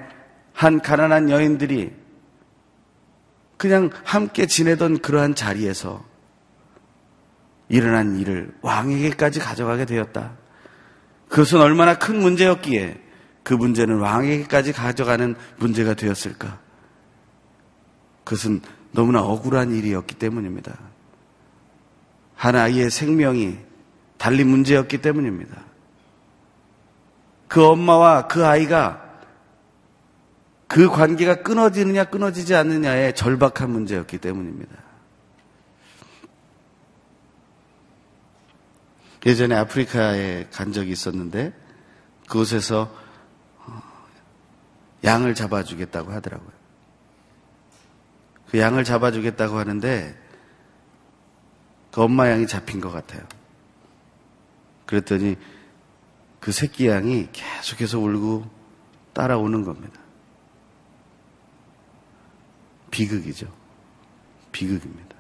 [0.54, 1.92] 한 가난한 여인들이
[3.58, 6.02] 그냥 함께 지내던 그러한 자리에서
[7.68, 10.38] 일어난 일을 왕에게까지 가져가게 되었다.
[11.28, 13.04] 그것은 얼마나 큰 문제였기에
[13.44, 16.60] 그 문제는 왕에게까지 가져가는 문제가 되었을까?
[18.24, 20.78] 그것은 너무나 억울한 일이었기 때문입니다.
[22.36, 23.58] 한 아이의 생명이
[24.18, 25.64] 달리 문제였기 때문입니다.
[27.48, 29.02] 그 엄마와 그 아이가
[30.68, 34.76] 그 관계가 끊어지느냐 끊어지지 않느냐의 절박한 문제였기 때문입니다.
[39.26, 41.54] 예전에 아프리카에 간 적이 있었는데
[42.28, 43.03] 그곳에서
[45.04, 46.52] 양을 잡아주겠다고 하더라고요.
[48.50, 50.18] 그 양을 잡아주겠다고 하는데
[51.92, 53.24] 그 엄마 양이 잡힌 것 같아요.
[54.86, 55.36] 그랬더니
[56.40, 58.50] 그 새끼 양이 계속해서 울고
[59.14, 60.00] 따라오는 겁니다.
[62.92, 63.48] 비극이죠.
[64.52, 65.16] 비극입니다.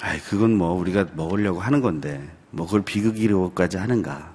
[0.00, 4.31] 아이, 그건 뭐 우리가 먹으려고 하는 건데, 뭐 그걸 비극이라고까지 하는가.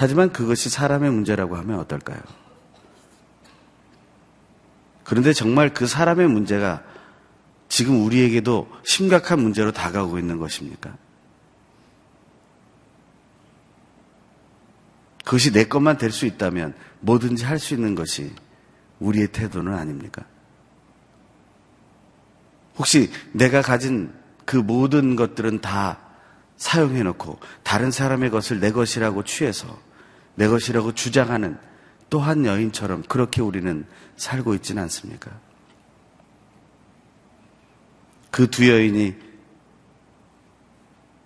[0.00, 2.20] 하지만 그것이 사람의 문제라고 하면 어떨까요?
[5.02, 6.84] 그런데 정말 그 사람의 문제가
[7.68, 10.96] 지금 우리에게도 심각한 문제로 다가오고 있는 것입니까?
[15.24, 18.32] 그것이 내 것만 될 수 있다면 뭐든지 할 수 있는 것이
[19.00, 20.24] 우리의 태도는 아닙니까?
[22.76, 25.98] 혹시 내가 가진 그 모든 것들은 다
[26.56, 29.87] 사용해 놓고 다른 사람의 것을 내 것이라고 취해서
[30.38, 31.58] 내 것이라고 주장하는
[32.10, 33.84] 또한 여인처럼 그렇게 우리는
[34.16, 35.32] 살고 있지는 않습니까?
[38.30, 39.16] 그 두 여인이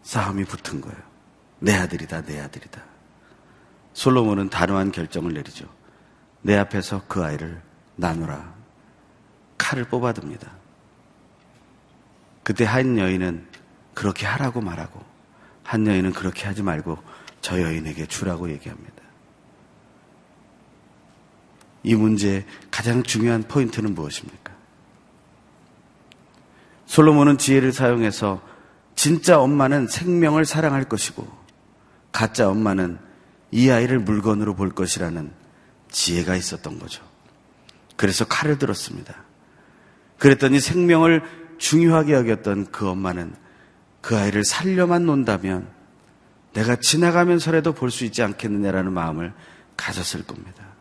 [0.02, 0.96] 싸움이 붙은 거예요.
[1.58, 2.82] 내 아들이다, 내 아들이다.
[3.92, 5.68] 솔로몬은 단호한 결정을 내리죠.
[6.40, 7.60] 내 앞에서 그 아이를
[7.96, 8.54] 나누라.
[9.58, 10.50] 칼을 뽑아듭니다.
[12.42, 13.46] 그때 한 여인은
[13.92, 15.04] 그렇게 하라고 말하고
[15.64, 16.96] 한 여인은 그렇게 하지 말고
[17.42, 18.91] 저 여인에게 주라고 얘기합니다.
[21.82, 24.52] 이 문제의 가장 중요한 포인트는 무엇입니까?
[26.86, 28.40] 솔로몬은 지혜를 사용해서
[28.94, 31.26] 진짜 엄마는 생명을 사랑할 것이고
[32.12, 32.98] 가짜 엄마는
[33.50, 35.32] 이 아이를 물건으로 볼 것이라는
[35.90, 37.02] 지혜가 있었던 거죠.
[37.96, 39.14] 그래서 칼을 들었습니다.
[40.18, 41.22] 그랬더니 생명을
[41.58, 43.34] 중요하게 여겼던 그 엄마는
[44.00, 45.68] 그 아이를 살려만 논다면
[46.52, 49.32] 내가 지나가면서라도 볼 수 있지 않겠느냐라는 마음을
[49.76, 50.71] 가졌을 겁니다.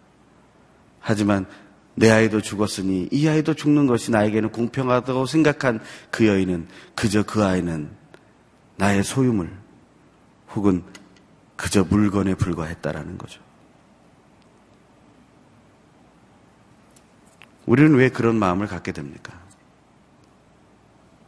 [1.01, 1.45] 하지만
[1.95, 7.89] 내 아이도 죽었으니 이 아이도 죽는 것이 나에게는 공평하다고 생각한 그 여인은 그저 그 아이는
[8.77, 9.51] 나의 소유물
[10.55, 10.83] 혹은
[11.57, 13.41] 그저 물건에 불과했다라는 거죠.
[17.65, 19.39] 우리는 왜 그런 마음을 갖게 됩니까?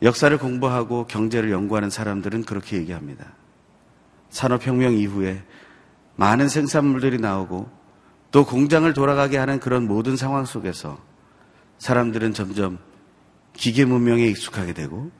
[0.01, 3.33] 역사를 공부하고 경제를 연구하는 사람들은 그렇게 얘기합니다.
[4.29, 5.43] 산업혁명 이후에
[6.15, 7.82] 많은 생산물들이 나오고
[8.33, 10.97] 또 공장을 돌아가게 하는 그런 모든 상황 속에서
[11.77, 12.79] 사람들은 점점
[13.53, 15.11] 기계 문명에 익숙하게 되고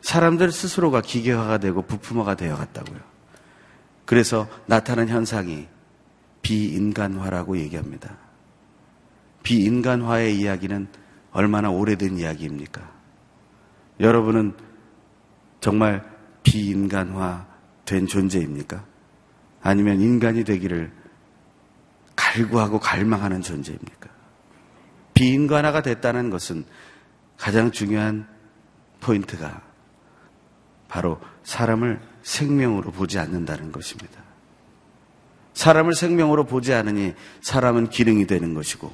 [0.00, 2.98] 사람들 스스로가 기계화가 되고 부품화가 되어 갔다고요.
[4.04, 5.68] 그래서 나타난 현상이
[6.42, 8.16] 비인간화라고 얘기합니다.
[9.44, 10.88] 비인간화의 이야기는
[11.30, 12.90] 얼마나 오래된 이야기입니까?
[14.00, 14.54] 여러분은
[15.60, 16.04] 정말
[16.42, 17.46] 비인간화
[17.84, 18.84] 된 존재입니까?
[19.62, 20.99] 아니면 인간이 되기를
[22.20, 24.10] 갈구하고 갈망하는 존재입니까?
[25.14, 26.64] 비인간화가 됐다는 것은
[27.38, 28.28] 가장 중요한
[29.00, 29.62] 포인트가
[30.86, 34.20] 바로 사람을 생명으로 보지 않는다는 것입니다.
[35.54, 38.90] 사람을 생명으로 보지 않으니 사람은 기능이 되는 것이고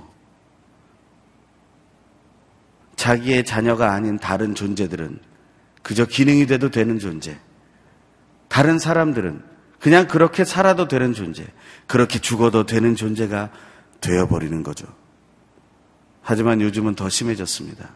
[2.94, 5.20] 자기의 자녀가 아닌 다른 존재들은
[5.82, 7.38] 그저 기능이 돼도 되는 존재.
[8.48, 11.46] 다른 사람들은 그냥 그렇게 살아도 되는 존재.
[11.86, 13.50] 그렇게 죽어도 되는 존재가
[14.00, 14.86] 되어버리는 거죠.
[16.22, 17.90] 하지만 요즘은 더 심해졌습니다.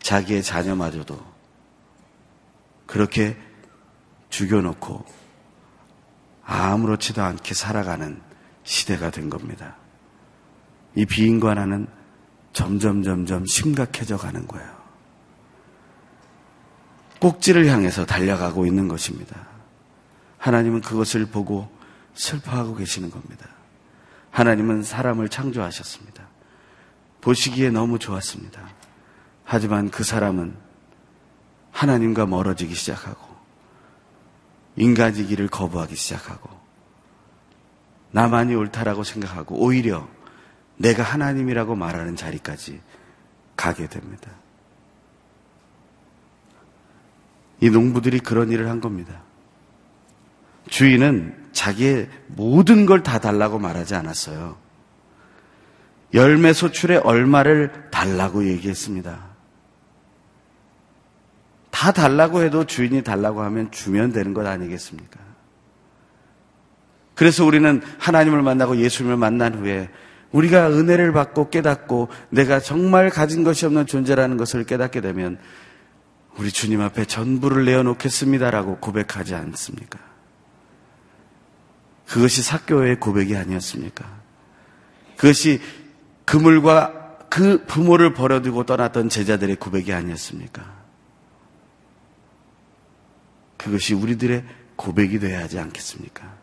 [0.00, 1.18] 자기의 자녀마저도
[2.86, 3.36] 그렇게
[4.28, 5.04] 죽여놓고
[6.44, 8.20] 아무렇지도 않게 살아가는
[8.64, 9.76] 시대가 된 겁니다.
[10.94, 11.86] 이 비인관화는
[12.52, 14.74] 점점 점점 심각해져 가는 거예요.
[17.20, 19.53] 꼭지를 향해서 달려가고 있는 것입니다.
[20.44, 21.70] 하나님은 그것을 보고
[22.12, 23.48] 슬퍼하고 계시는 겁니다.
[24.30, 26.28] 하나님은 사람을 창조하셨습니다.
[27.22, 28.68] 보시기에 너무 좋았습니다.
[29.44, 30.54] 하지만 그 사람은
[31.70, 33.26] 하나님과 멀어지기 시작하고
[34.76, 36.50] 인간이기를 거부하기 시작하고
[38.10, 40.06] 나만이 옳다라고 생각하고 오히려
[40.76, 42.82] 내가 하나님이라고 말하는 자리까지
[43.56, 44.30] 가게 됩니다.
[47.62, 49.22] 이 농부들이 그런 일을 한 겁니다.
[50.68, 54.56] 주인은 자기의 모든 걸 다 달라고 말하지 않았어요.
[56.12, 59.34] 열매 소출의 얼마를 달라고 얘기했습니다.
[61.70, 65.18] 다 달라고 해도 주인이 달라고 하면 주면 되는 것 아니겠습니까?
[67.14, 69.90] 그래서 우리는 하나님을 만나고 예수님을 만난 후에
[70.32, 75.38] 우리가 은혜를 받고 깨닫고 내가 정말 가진 것이 없는 존재라는 것을 깨닫게 되면
[76.36, 80.13] 우리 주님 앞에 전부를 내어놓겠습니다라고 고백하지 않습니까?
[82.06, 84.04] 그것이 사교의 고백이 아니었습니까?
[85.16, 85.60] 그것이
[86.24, 90.74] 그물과 그 부모를 버려두고 떠났던 제자들의 고백이 아니었습니까?
[93.56, 94.44] 그것이 우리들의
[94.76, 96.34] 고백이 되어야 하지 않겠습니까?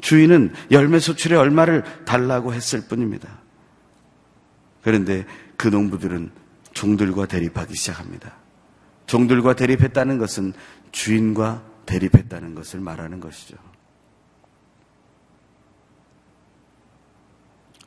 [0.00, 3.28] 주인은 열매 소출에 얼마를 달라고 했을 뿐입니다.
[4.82, 5.26] 그런데
[5.56, 6.30] 그 농부들은
[6.72, 8.32] 종들과 대립하기 시작합니다.
[9.06, 10.52] 종들과 대립했다는 것은
[10.92, 13.56] 주인과 대립했다는 것을 말하는 것이죠.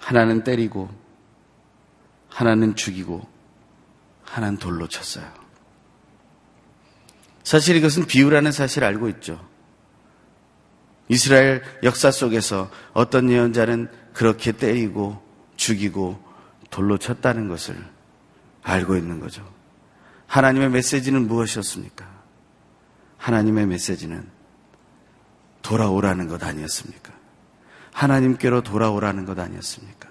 [0.04, 0.90] 하나는 때리고,
[2.30, 3.26] 하나는 죽이고,
[4.24, 5.32] 하나는 돌로 쳤어요.
[7.44, 9.40] 사실 이것은 비유라는 사실을 알고 있죠.
[11.08, 15.22] 이스라엘 역사 속에서 어떤 예언자는 그렇게 때리고
[15.56, 16.22] 죽이고
[16.70, 17.76] 돌로 쳤다는 것을
[18.64, 19.48] 알고 있는 거죠.
[20.28, 22.08] 하나님의 메시지는 무엇이었습니까?
[23.18, 24.28] 하나님의 메시지는
[25.62, 27.13] 돌아오라는 것 아니었습니까?
[27.94, 30.10] 하나님께로 돌아오라는 것 아니었습니까?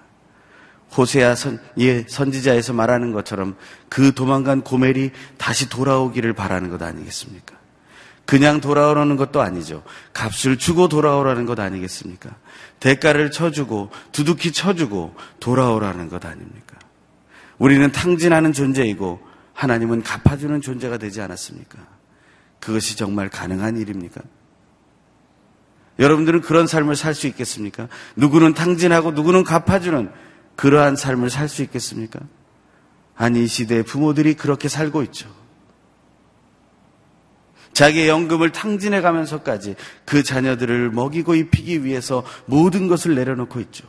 [0.95, 3.55] 호세아 선, 예, 선지자에서 말하는 것처럼
[3.89, 7.55] 그 도망간 고멜이 다시 돌아오기를 바라는 것 아니겠습니까?
[8.25, 9.83] 그냥 돌아오라는 것도 아니죠.
[10.13, 12.35] 값을 주고 돌아오라는 것 아니겠습니까?
[12.79, 16.77] 대가를 쳐주고 두둑히 쳐주고 돌아오라는 것 아닙니까?
[17.57, 19.19] 우리는 탕진하는 존재이고
[19.53, 21.79] 하나님은 갚아주는 존재가 되지 않았습니까?
[22.59, 24.21] 그것이 정말 가능한 일입니까?
[25.99, 27.87] 여러분들은 그런 삶을 살 수 있겠습니까?
[28.15, 30.11] 누구는 탕진하고 누구는 갚아주는
[30.55, 32.19] 그러한 삶을 살 수 있겠습니까?
[33.15, 35.29] 아니, 이 시대의 부모들이 그렇게 살고 있죠.
[37.73, 39.75] 자기의 연금을 탕진해 가면서까지
[40.05, 43.87] 그 자녀들을 먹이고 입히기 위해서 모든 것을 내려놓고 있죠.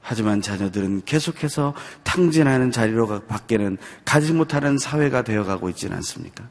[0.00, 6.48] 하지만 자녀들은 계속해서 탕진하는 자리로 밖에는 가지 못하는 사회가 되어가고 있지는 않습니까?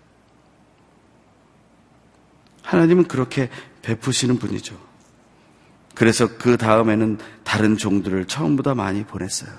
[2.75, 3.49] 하나님은 그렇게
[3.81, 4.77] 베푸시는 분이죠.
[5.95, 9.51] 그래서 그 다음에는 다른 종들을 처음보다 많이 보냈어요.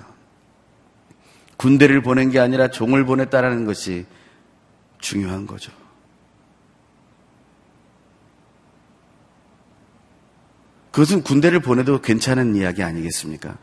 [1.57, 4.05] 군대를 보낸 게 아니라 종을 보냈다라는 것이
[4.99, 5.71] 중요한 거죠.
[10.91, 13.57] 그것은 군대를 보내도 괜찮은 이야기 아니겠습니까?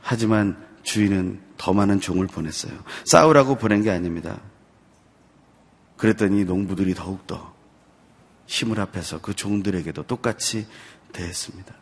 [0.00, 2.72] 하지만 주인은 더 많은 종을 보냈어요.
[3.04, 4.40] 싸우라고 보낸 게 아닙니다.
[5.96, 7.51] 그랬더니 농부들이 더욱더
[8.52, 10.66] 힘을 합해서 그 종들에게도 똑같이
[11.12, 11.74] 대했습니다.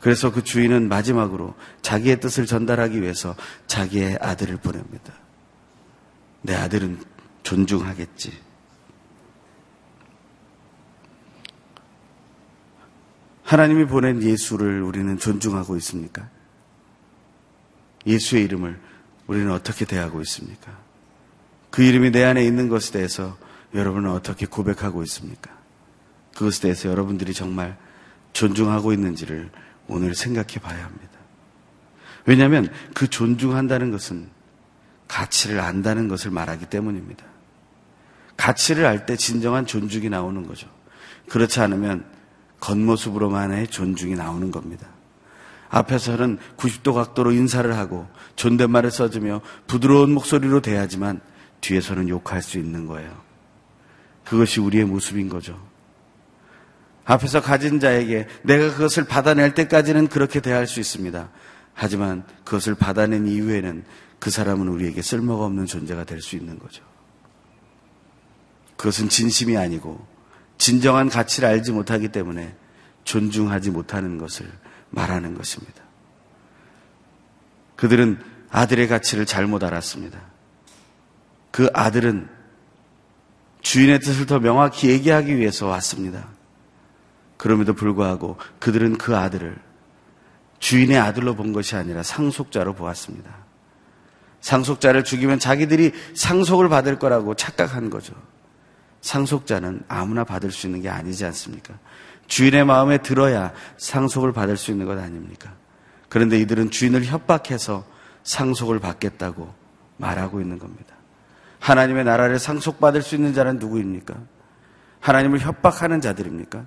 [0.00, 3.36] 그래서 그 주인은 마지막으로 자기의 뜻을 전달하기 위해서
[3.68, 5.14] 자기의 아들을 보냅니다.
[6.42, 7.00] 내 아들은
[7.44, 8.32] 존중하겠지.
[13.44, 16.28] 하나님이 보낸 예수를 우리는 존중하고 있습니까?
[18.04, 18.80] 예수의 이름을
[19.28, 20.76] 우리는 어떻게 대하고 있습니까?
[21.70, 23.38] 그 이름이 내 안에 있는 것에 대해서
[23.74, 25.50] 여러분은 어떻게 고백하고 있습니까?
[26.34, 27.76] 그것에 대해서 여러분들이 정말
[28.32, 29.50] 존중하고 있는지를
[29.88, 31.12] 오늘 생각해 봐야 합니다.
[32.26, 34.28] 왜냐하면 그 존중한다는 것은
[35.08, 37.24] 가치를 안다는 것을 말하기 때문입니다.
[38.36, 40.68] 가치를 알 때 진정한 존중이 나오는 거죠.
[41.28, 42.04] 그렇지 않으면
[42.60, 44.88] 겉모습으로만의 존중이 나오는 겁니다.
[45.68, 48.06] 앞에서는 90도 각도로 인사를 하고
[48.36, 51.20] 존댓말을 써주며 부드러운 목소리로 대하지만
[51.60, 53.25] 뒤에서는 욕할 수 있는 거예요.
[54.26, 55.58] 그것이 우리의 모습인 거죠.
[57.04, 61.30] 앞에서 가진 자에게 내가 그것을 받아낼 때까지는 그렇게 대할 수 있습니다.
[61.72, 63.84] 하지만 그것을 받아낸 이후에는
[64.18, 66.82] 그 사람은 우리에게 쓸모가 없는 존재가 될 수 있는 거죠.
[68.76, 70.04] 그것은 진심이 아니고
[70.58, 72.56] 진정한 가치를 알지 못하기 때문에
[73.04, 74.50] 존중하지 못하는 것을
[74.90, 75.82] 말하는 것입니다.
[77.76, 78.18] 그들은
[78.50, 80.20] 아들의 가치를 잘못 알았습니다.
[81.52, 82.35] 그 아들은
[83.66, 86.28] 주인의 뜻을 더 명확히 얘기하기 위해서 왔습니다.
[87.36, 89.56] 그럼에도 불구하고 그들은 그 아들을
[90.60, 93.28] 주인의 아들로 본 것이 아니라 상속자로 보았습니다.
[94.40, 98.14] 상속자를 죽이면 자기들이 상속을 받을 거라고 착각한 거죠.
[99.00, 101.74] 상속자는 아무나 받을 수 있는 게 아니지 않습니까?
[102.28, 105.52] 주인의 마음에 들어야 상속을 받을 수 있는 것 아닙니까?
[106.08, 107.84] 그런데 이들은 주인을 협박해서
[108.22, 109.52] 상속을 받겠다고
[109.96, 110.95] 말하고 있는 겁니다.
[111.60, 114.14] 하나님의 나라를 상속받을 수 있는 자는 누구입니까?
[115.00, 116.66] 하나님을 협박하는 자들입니까?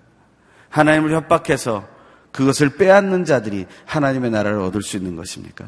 [0.69, 1.87] 하나님을 협박해서
[2.31, 5.65] 그것을 빼앗는 자들이 하나님의 나라를 얻을 수 있는 것입니까?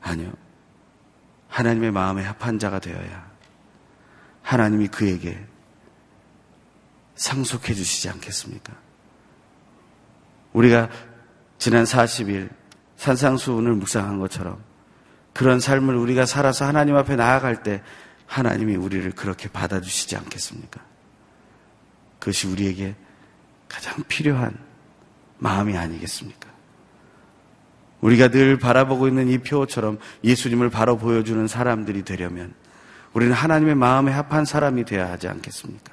[0.00, 0.32] 아니요.
[1.48, 3.30] 하나님의 마음에 합한 자가 되어야
[4.42, 5.46] 하나님이 그에게
[7.16, 8.72] 상속해 주시지 않겠습니까?
[10.52, 10.88] 우리가
[11.58, 12.48] 지난 40일
[12.96, 14.62] 산상수훈을 묵상한 것처럼
[15.32, 17.82] 그런 삶을 우리가 살아서 하나님 앞에 나아갈 때
[18.30, 20.80] 하나님이 우리를 그렇게 받아주시지 않겠습니까?
[22.20, 22.94] 그것이 우리에게
[23.68, 24.56] 가장 필요한
[25.38, 26.48] 마음이 아니겠습니까?
[28.00, 32.54] 우리가 늘 바라보고 있는 이 표처럼 예수님을 바로 보여주는 사람들이 되려면
[33.14, 35.92] 우리는 하나님의 마음에 합한 사람이 되어야 하지 않겠습니까?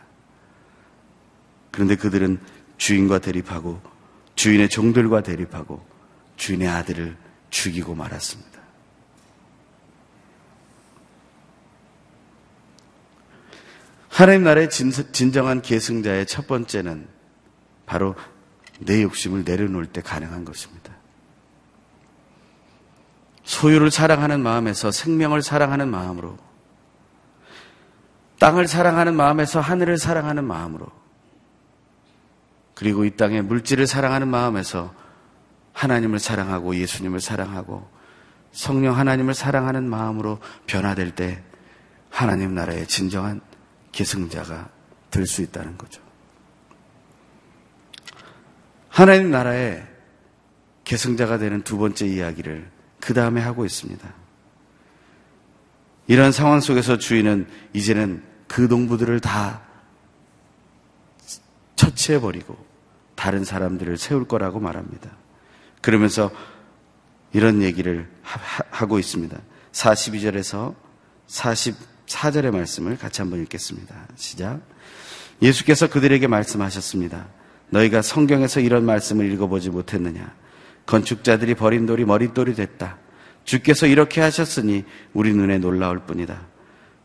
[1.72, 2.40] 그런데 그들은
[2.78, 3.82] 주인과 대립하고
[4.36, 5.84] 주인의 종들과 대립하고
[6.36, 7.18] 주인의 아들을
[7.50, 8.57] 죽이고 말았습니다.
[14.18, 17.08] 하나님 나라의 진정한 계승자의 첫 번째는
[17.86, 18.16] 바로
[18.80, 20.92] 내 욕심을 내려놓을 때 가능한 것입니다.
[23.44, 26.36] 소유를 사랑하는 마음에서 생명을 사랑하는 마음으로
[28.40, 30.88] 땅을 사랑하는 마음에서 하늘을 사랑하는 마음으로
[32.74, 34.96] 그리고 이 땅의 물질을 사랑하는 마음에서
[35.74, 37.88] 하나님을 사랑하고 예수님을 사랑하고
[38.52, 41.44] 성령 하나님을 사랑하는 마음으로 변화될 때
[42.10, 43.42] 하나님 나라의 진정한
[43.98, 44.70] 계승자가
[45.10, 46.04] 될 수 있다는 거죠.
[48.90, 49.88] 하나님 나라의
[50.84, 52.70] 계승자가 되는 두 번째 이야기를
[53.00, 54.08] 그 다음에 하고 있습니다.
[56.06, 59.64] 이런 상황 속에서 주인은 이제는 그 농부들을 다
[61.76, 62.56] 처치해버리고
[63.16, 65.10] 다른 사람들을 세울 거라고 말합니다.
[65.82, 66.32] 그러면서
[67.34, 69.36] 이런 얘기를 하, 고 있습니다.
[69.72, 70.76] 42절에서
[72.08, 73.96] 44절의 말씀을 같이 한번 읽겠습니다.
[74.16, 74.62] 시작.
[75.42, 77.28] 예수께서 그들에게 말씀하셨습니다.
[77.70, 80.34] 너희가 성경에서 이런 말씀을 읽어보지 못했느냐?
[80.86, 82.98] 건축자들이 버린 돌이 머릿돌이 됐다.
[83.44, 84.84] 주께서 이렇게 하셨으니
[85.14, 86.48] 우리 눈에 놀라울 뿐이다.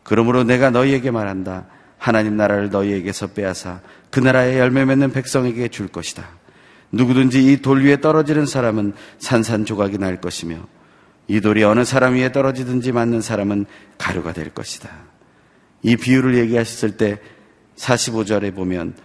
[0.03, 1.67] 그러므로 내가 너희에게 말한다.
[1.97, 6.27] 하나님 나라를 너희에게서 빼앗아 그 나라의 열매 맺는 백성에게 줄 것이다.
[6.91, 10.67] 누구든지 이 돌 위에 떨어지는 사람은 산산조각이 날 것이며
[11.27, 13.65] 이 돌이 어느 사람 위에 떨어지든지 맞는 사람은
[13.97, 14.89] 가루가 될 것이다.
[15.81, 17.19] 이 비유를 얘기하셨을 때
[17.75, 18.95] 45절에 보면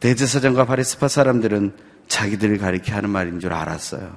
[0.00, 1.74] 대제사장과 바리스파 사람들은
[2.08, 4.16] 자기들을 가리켜 하는 말인 줄 알았어요.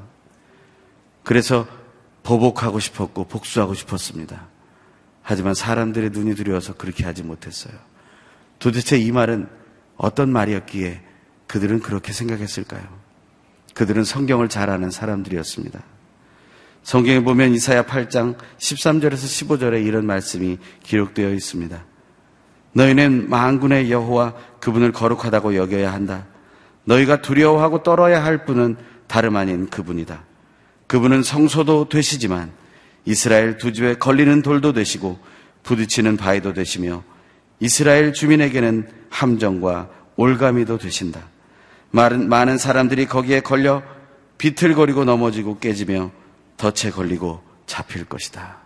[1.24, 1.68] 그래서
[2.24, 4.48] 보복하고 싶었고 복수하고 싶었습니다.
[5.22, 7.74] 하지만 사람들의 눈이 두려워서 그렇게 하지 못했어요.
[8.60, 9.48] 도대체 이 말은
[9.98, 11.02] 어떤 말이었기에
[11.48, 12.84] 그들은 그렇게 생각했을까요?
[13.74, 15.82] 그들은 성경을 잘 아는 사람들이었습니다.
[16.84, 21.84] 성경에 보면 이사야 8장 13절에서 15절에 이런 말씀이 기록되어 있습니다.
[22.74, 26.28] 너희는 만군의 여호와 그분을 거룩하다고 여겨야 한다.
[26.84, 28.76] 너희가 두려워하고 떨어야 할 분은
[29.08, 30.24] 다름 아닌 그분이다.
[30.88, 32.52] 그분은 성소도 되시지만
[33.06, 35.18] 이스라엘 두 집에 걸리는 돌도 되시고
[35.64, 37.04] 부딪히는 바위도 되시며
[37.60, 41.22] 이스라엘 주민에게는 함정과 올가미도 되신다.
[41.92, 43.82] 많은, 많은 사람들이 거기에 걸려
[44.38, 46.12] 비틀거리고 넘어지고 깨지며
[46.72, 48.58] 덫에 걸리고 잡힐 것이다.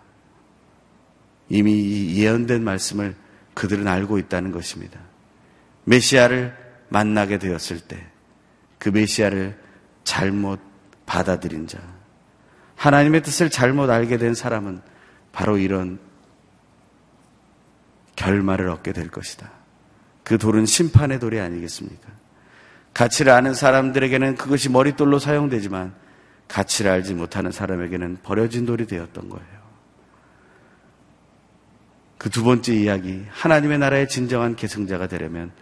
[1.48, 3.16] 이미 예언된 말씀을
[3.54, 5.00] 그들은 알고 있다는 것입니다.
[5.84, 6.54] 메시아를
[6.90, 8.18] 만나게 되었을 때
[8.78, 9.58] 그 메시아를
[10.04, 10.60] 잘못
[11.04, 11.78] 받아들인 자,
[12.76, 14.80] 하나님의 뜻을 잘못 알게 된 사람은
[15.32, 15.98] 바로 이런
[18.16, 19.50] 결말을 얻게 될 것이다.
[20.24, 22.08] 그 돌은 심판의 돌이 아니겠습니까?
[22.94, 25.94] 가치를 아는 사람들에게는 그것이 머릿돌로 사용되지만
[26.48, 29.58] 가치를 알지 못하는 사람에게는 버려진 돌이 되었던 거예요.
[32.18, 35.52] 그 두 번째 이야기, 하나님의 나라의 진정한 계승자가 되려면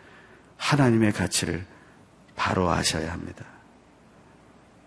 [0.56, 1.66] 하나님의 가치를
[2.34, 3.44] 바로 아셔야 합니다.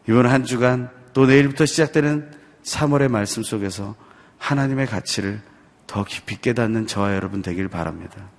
[0.07, 2.31] 이번 한 주간 또 내일부터 시작되는
[2.63, 3.95] 3월의 말씀 속에서
[4.39, 5.41] 하나님의 가치를
[5.85, 8.29] 더 깊이 깨닫는 저와 여러분 되길 바랍니다.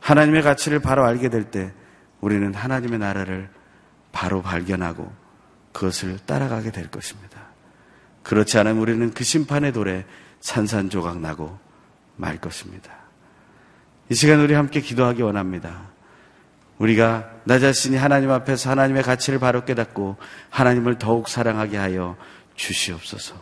[0.00, 1.72] 하나님의 가치를 바로 알게 될 때
[2.20, 3.48] 우리는 하나님의 나라를
[4.12, 5.12] 바로 발견하고
[5.74, 7.42] 그것을 따라가게 될 것입니다.
[8.22, 10.06] 그렇지 않으면 우리는 그 심판의 돌에
[10.40, 11.58] 산산조각 나고
[12.16, 12.90] 말 것입니다.
[14.08, 15.88] 이 시간 우리 함께 기도하기 원합니다.
[16.78, 20.16] 우리가 나 자신이 하나님 앞에서 하나님의 가치를 바로 깨닫고
[20.48, 22.16] 하나님을 더욱 사랑하게 하여
[22.54, 23.34] 주시옵소서.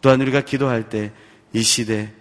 [0.00, 1.12] 또한 우리가 기도할 때
[1.52, 2.12] 이 시대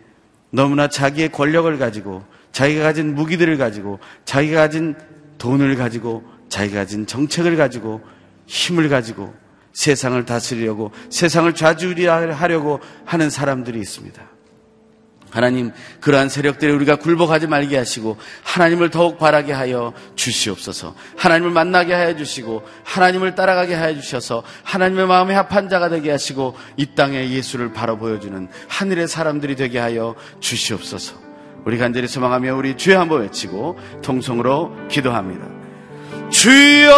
[0.49, 4.95] 너무나 자기의 권력을 가지고 자기가 가진 무기들을 가지고 자기가 가진
[5.37, 8.01] 돈을 가지고 자기가 가진 정책을 가지고
[8.49, 9.33] 힘을 가지고
[9.71, 14.21] 세상을 다스리려고 세상을 좌지우지하려고 하는 사람들이 있습니다.
[15.29, 15.71] 하나님
[16.01, 20.95] 그러한 세력들에 우리가 굴복하지 말게 하시고 하나님을 더욱 바라게 하여 주시옵소서.
[21.17, 26.87] 하나님을 만나게 하여 주시고 하나님을 따라가게 하여 주셔서 하나님의 마음에 합한 자가 되게 하시고 이
[26.95, 31.15] 땅에 예수를 바로 보여주는 하늘의 사람들이 되게 하여 주시옵소서.
[31.65, 35.58] 우리 간절히 소망하며 우리 주여 한번 외치고 통성으로 기도합니다.
[36.29, 36.91] 주여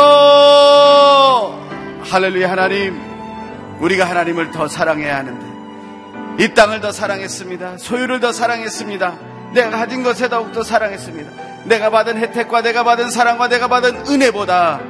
[2.03, 2.99] 할렐루야 하나님
[3.79, 7.77] 우리가 하나님을 더 사랑해야 하는데 이 땅을 더 사랑했습니다.
[7.77, 9.17] 소유를 더 사랑했습니다.
[9.53, 11.31] 내가 가진 것에 더욱더 사랑했습니다.
[11.65, 14.81] 내가 받은 혜택과 내가 받은 사랑과 내가 받은 은혜보다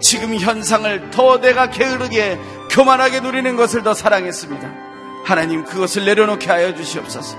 [0.00, 2.38] 지금 현상을 더 내가 게으르게
[2.70, 4.70] 교만하게 누리는 것을 더 사랑했습니다.
[5.24, 7.36] 하나님 그것을 내려놓게 하여 주시옵소서.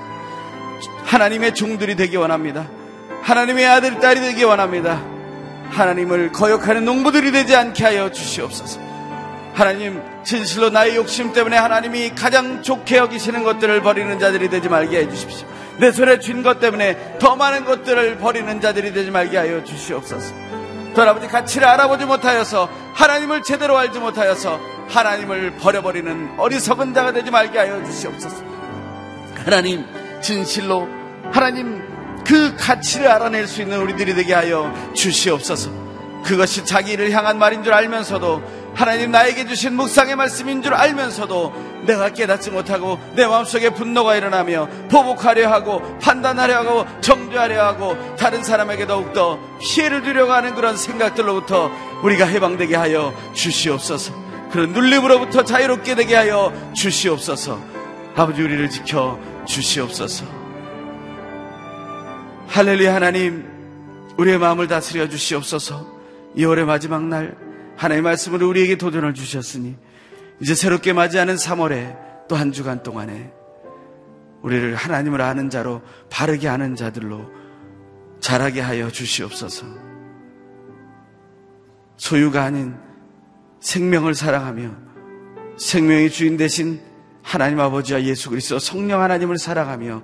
[1.05, 2.65] 하나님의 종들이 되기 원합니다.
[3.21, 5.12] 하나님의 아들, 딸이 되기 원합니다.
[5.73, 8.79] 하나님을 거역하는 농부들이 되지 않게 하여 주시옵소서.
[9.53, 15.09] 하나님, 진실로 나의 욕심 때문에 하나님이 가장 좋게 여기시는 것들을 버리는 자들이 되지 말게 해
[15.09, 15.47] 주십시오.
[15.79, 20.33] 내 손에 쥔 것 때문에 더 많은 것들을 버리는 자들이 되지 말게 하여 주시옵소서.
[20.95, 24.59] 또 아버지 가치를 알아보지 못하여서 하나님을 제대로 알지 못하여서
[24.89, 28.43] 하나님을 버려버리는 어리석은 자가 되지 말게 하여 주시옵소서.
[29.43, 29.85] 하나님,
[30.21, 30.87] 진실로
[31.31, 31.81] 하나님
[32.25, 35.71] 그 가치를 알아낼 수 있는 우리들이 되게 하여 주시옵소서.
[36.23, 38.41] 그것이 자기를 향한 말인 줄 알면서도
[38.75, 45.51] 하나님 나에게 주신 묵상의 말씀인 줄 알면서도 내가 깨닫지 못하고 내 마음속에 분노가 일어나며 보복하려
[45.51, 51.71] 하고 판단하려 하고 정죄하려 하고 다른 사람에게 더욱더 피해를 주려고 하는 그런 생각들로부터
[52.03, 54.13] 우리가 해방되게 하여 주시옵소서.
[54.51, 57.59] 그런 눌림으로부터 자유롭게 되게 하여 주시옵소서.
[58.15, 60.42] 아버지 우리를 지켜 주시옵소서.
[62.53, 63.43] 할렐루야 하나님
[64.15, 65.87] 우리의 마음을 다스려 주시옵소서.
[66.37, 67.35] 2월의 마지막 날
[67.77, 69.75] 하나님의 말씀으로 우리에게 도전을 주셨으니
[70.39, 73.33] 이제 새롭게 맞이하는 3월에 또 한 주간 동안에
[74.43, 75.81] 우리를 하나님을 아는 자로
[76.11, 77.27] 바르게 아는 자들로
[78.19, 79.65] 자라게 하여 주시옵소서.
[81.97, 82.75] 소유가 아닌
[83.61, 84.69] 생명을 사랑하며
[85.57, 86.79] 생명의 주인 되신
[87.23, 90.03] 하나님 아버지와 예수 그리스도 성령 하나님을 사랑하며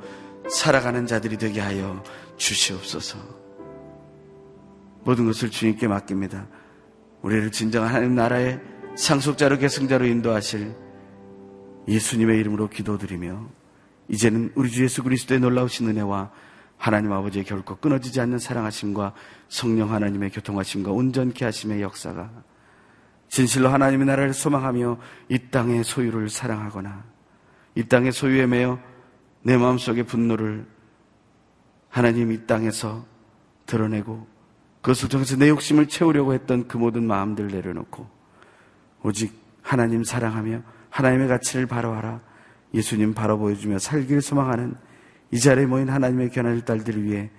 [0.49, 2.01] 살아가는 자들이 되게 하여
[2.39, 3.19] 주시옵소서.
[5.03, 6.47] 모든 것을 주님께 맡깁니다.
[7.21, 8.59] 우리를 진정한 하나님 나라의
[8.95, 10.75] 상속자로 계승자로 인도하실
[11.87, 13.49] 예수님의 이름으로 기도드리며
[14.07, 16.31] 이제는 우리 주 예수 그리스도의 놀라우신 은혜와
[16.77, 19.13] 하나님 아버지의 결코 끊어지지 않는 사랑하심과
[19.49, 22.31] 성령 하나님의 교통하심과 온전케 하심의 역사가
[23.27, 24.97] 진실로 하나님의 나라를 소망하며
[25.29, 27.03] 이 땅의 소유를 사랑하거나
[27.75, 28.79] 이 땅의 소유에 매여
[29.43, 30.65] 내 마음속의 분노를
[31.89, 33.05] 하나님 이 땅에서
[33.65, 34.27] 드러내고
[34.81, 38.07] 그것을 통해서 내 욕심을 채우려고 했던 그 모든 마음들 내려놓고
[39.03, 42.21] 오직 하나님 사랑하며 하나님의 가치를 바로하라.
[42.73, 44.75] 예수님 바로 보여주며 살기를 소망하는
[45.31, 47.29] 이 자리에 모인 하나님의 견할 딸들을 위해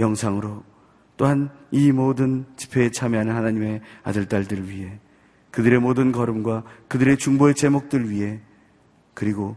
[0.00, 0.64] 영상으로
[1.16, 4.98] 또한 이 모든 집회에 참여하는 하나님의 아들 딸들을 위해
[5.52, 8.40] 그들의 모든 걸음과 그들의 중보의 제목들 위해
[9.14, 9.56] 그리고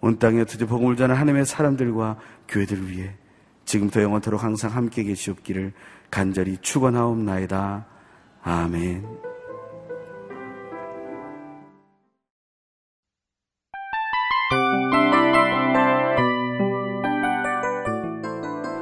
[0.00, 2.18] 온 땅에 어떻게 복음을 전하는 하나님의 사람들과
[2.48, 3.14] 교회들을 위해
[3.66, 5.72] 지금부터 영원토록 항상 함께 계시옵기를
[6.10, 7.86] 간절히 축원하옵나이다.
[8.42, 9.04] 아멘.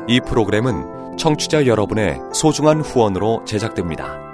[0.07, 4.34] 이 프로그램은 청취자 여러분의 소중한 후원으로 제작됩니다.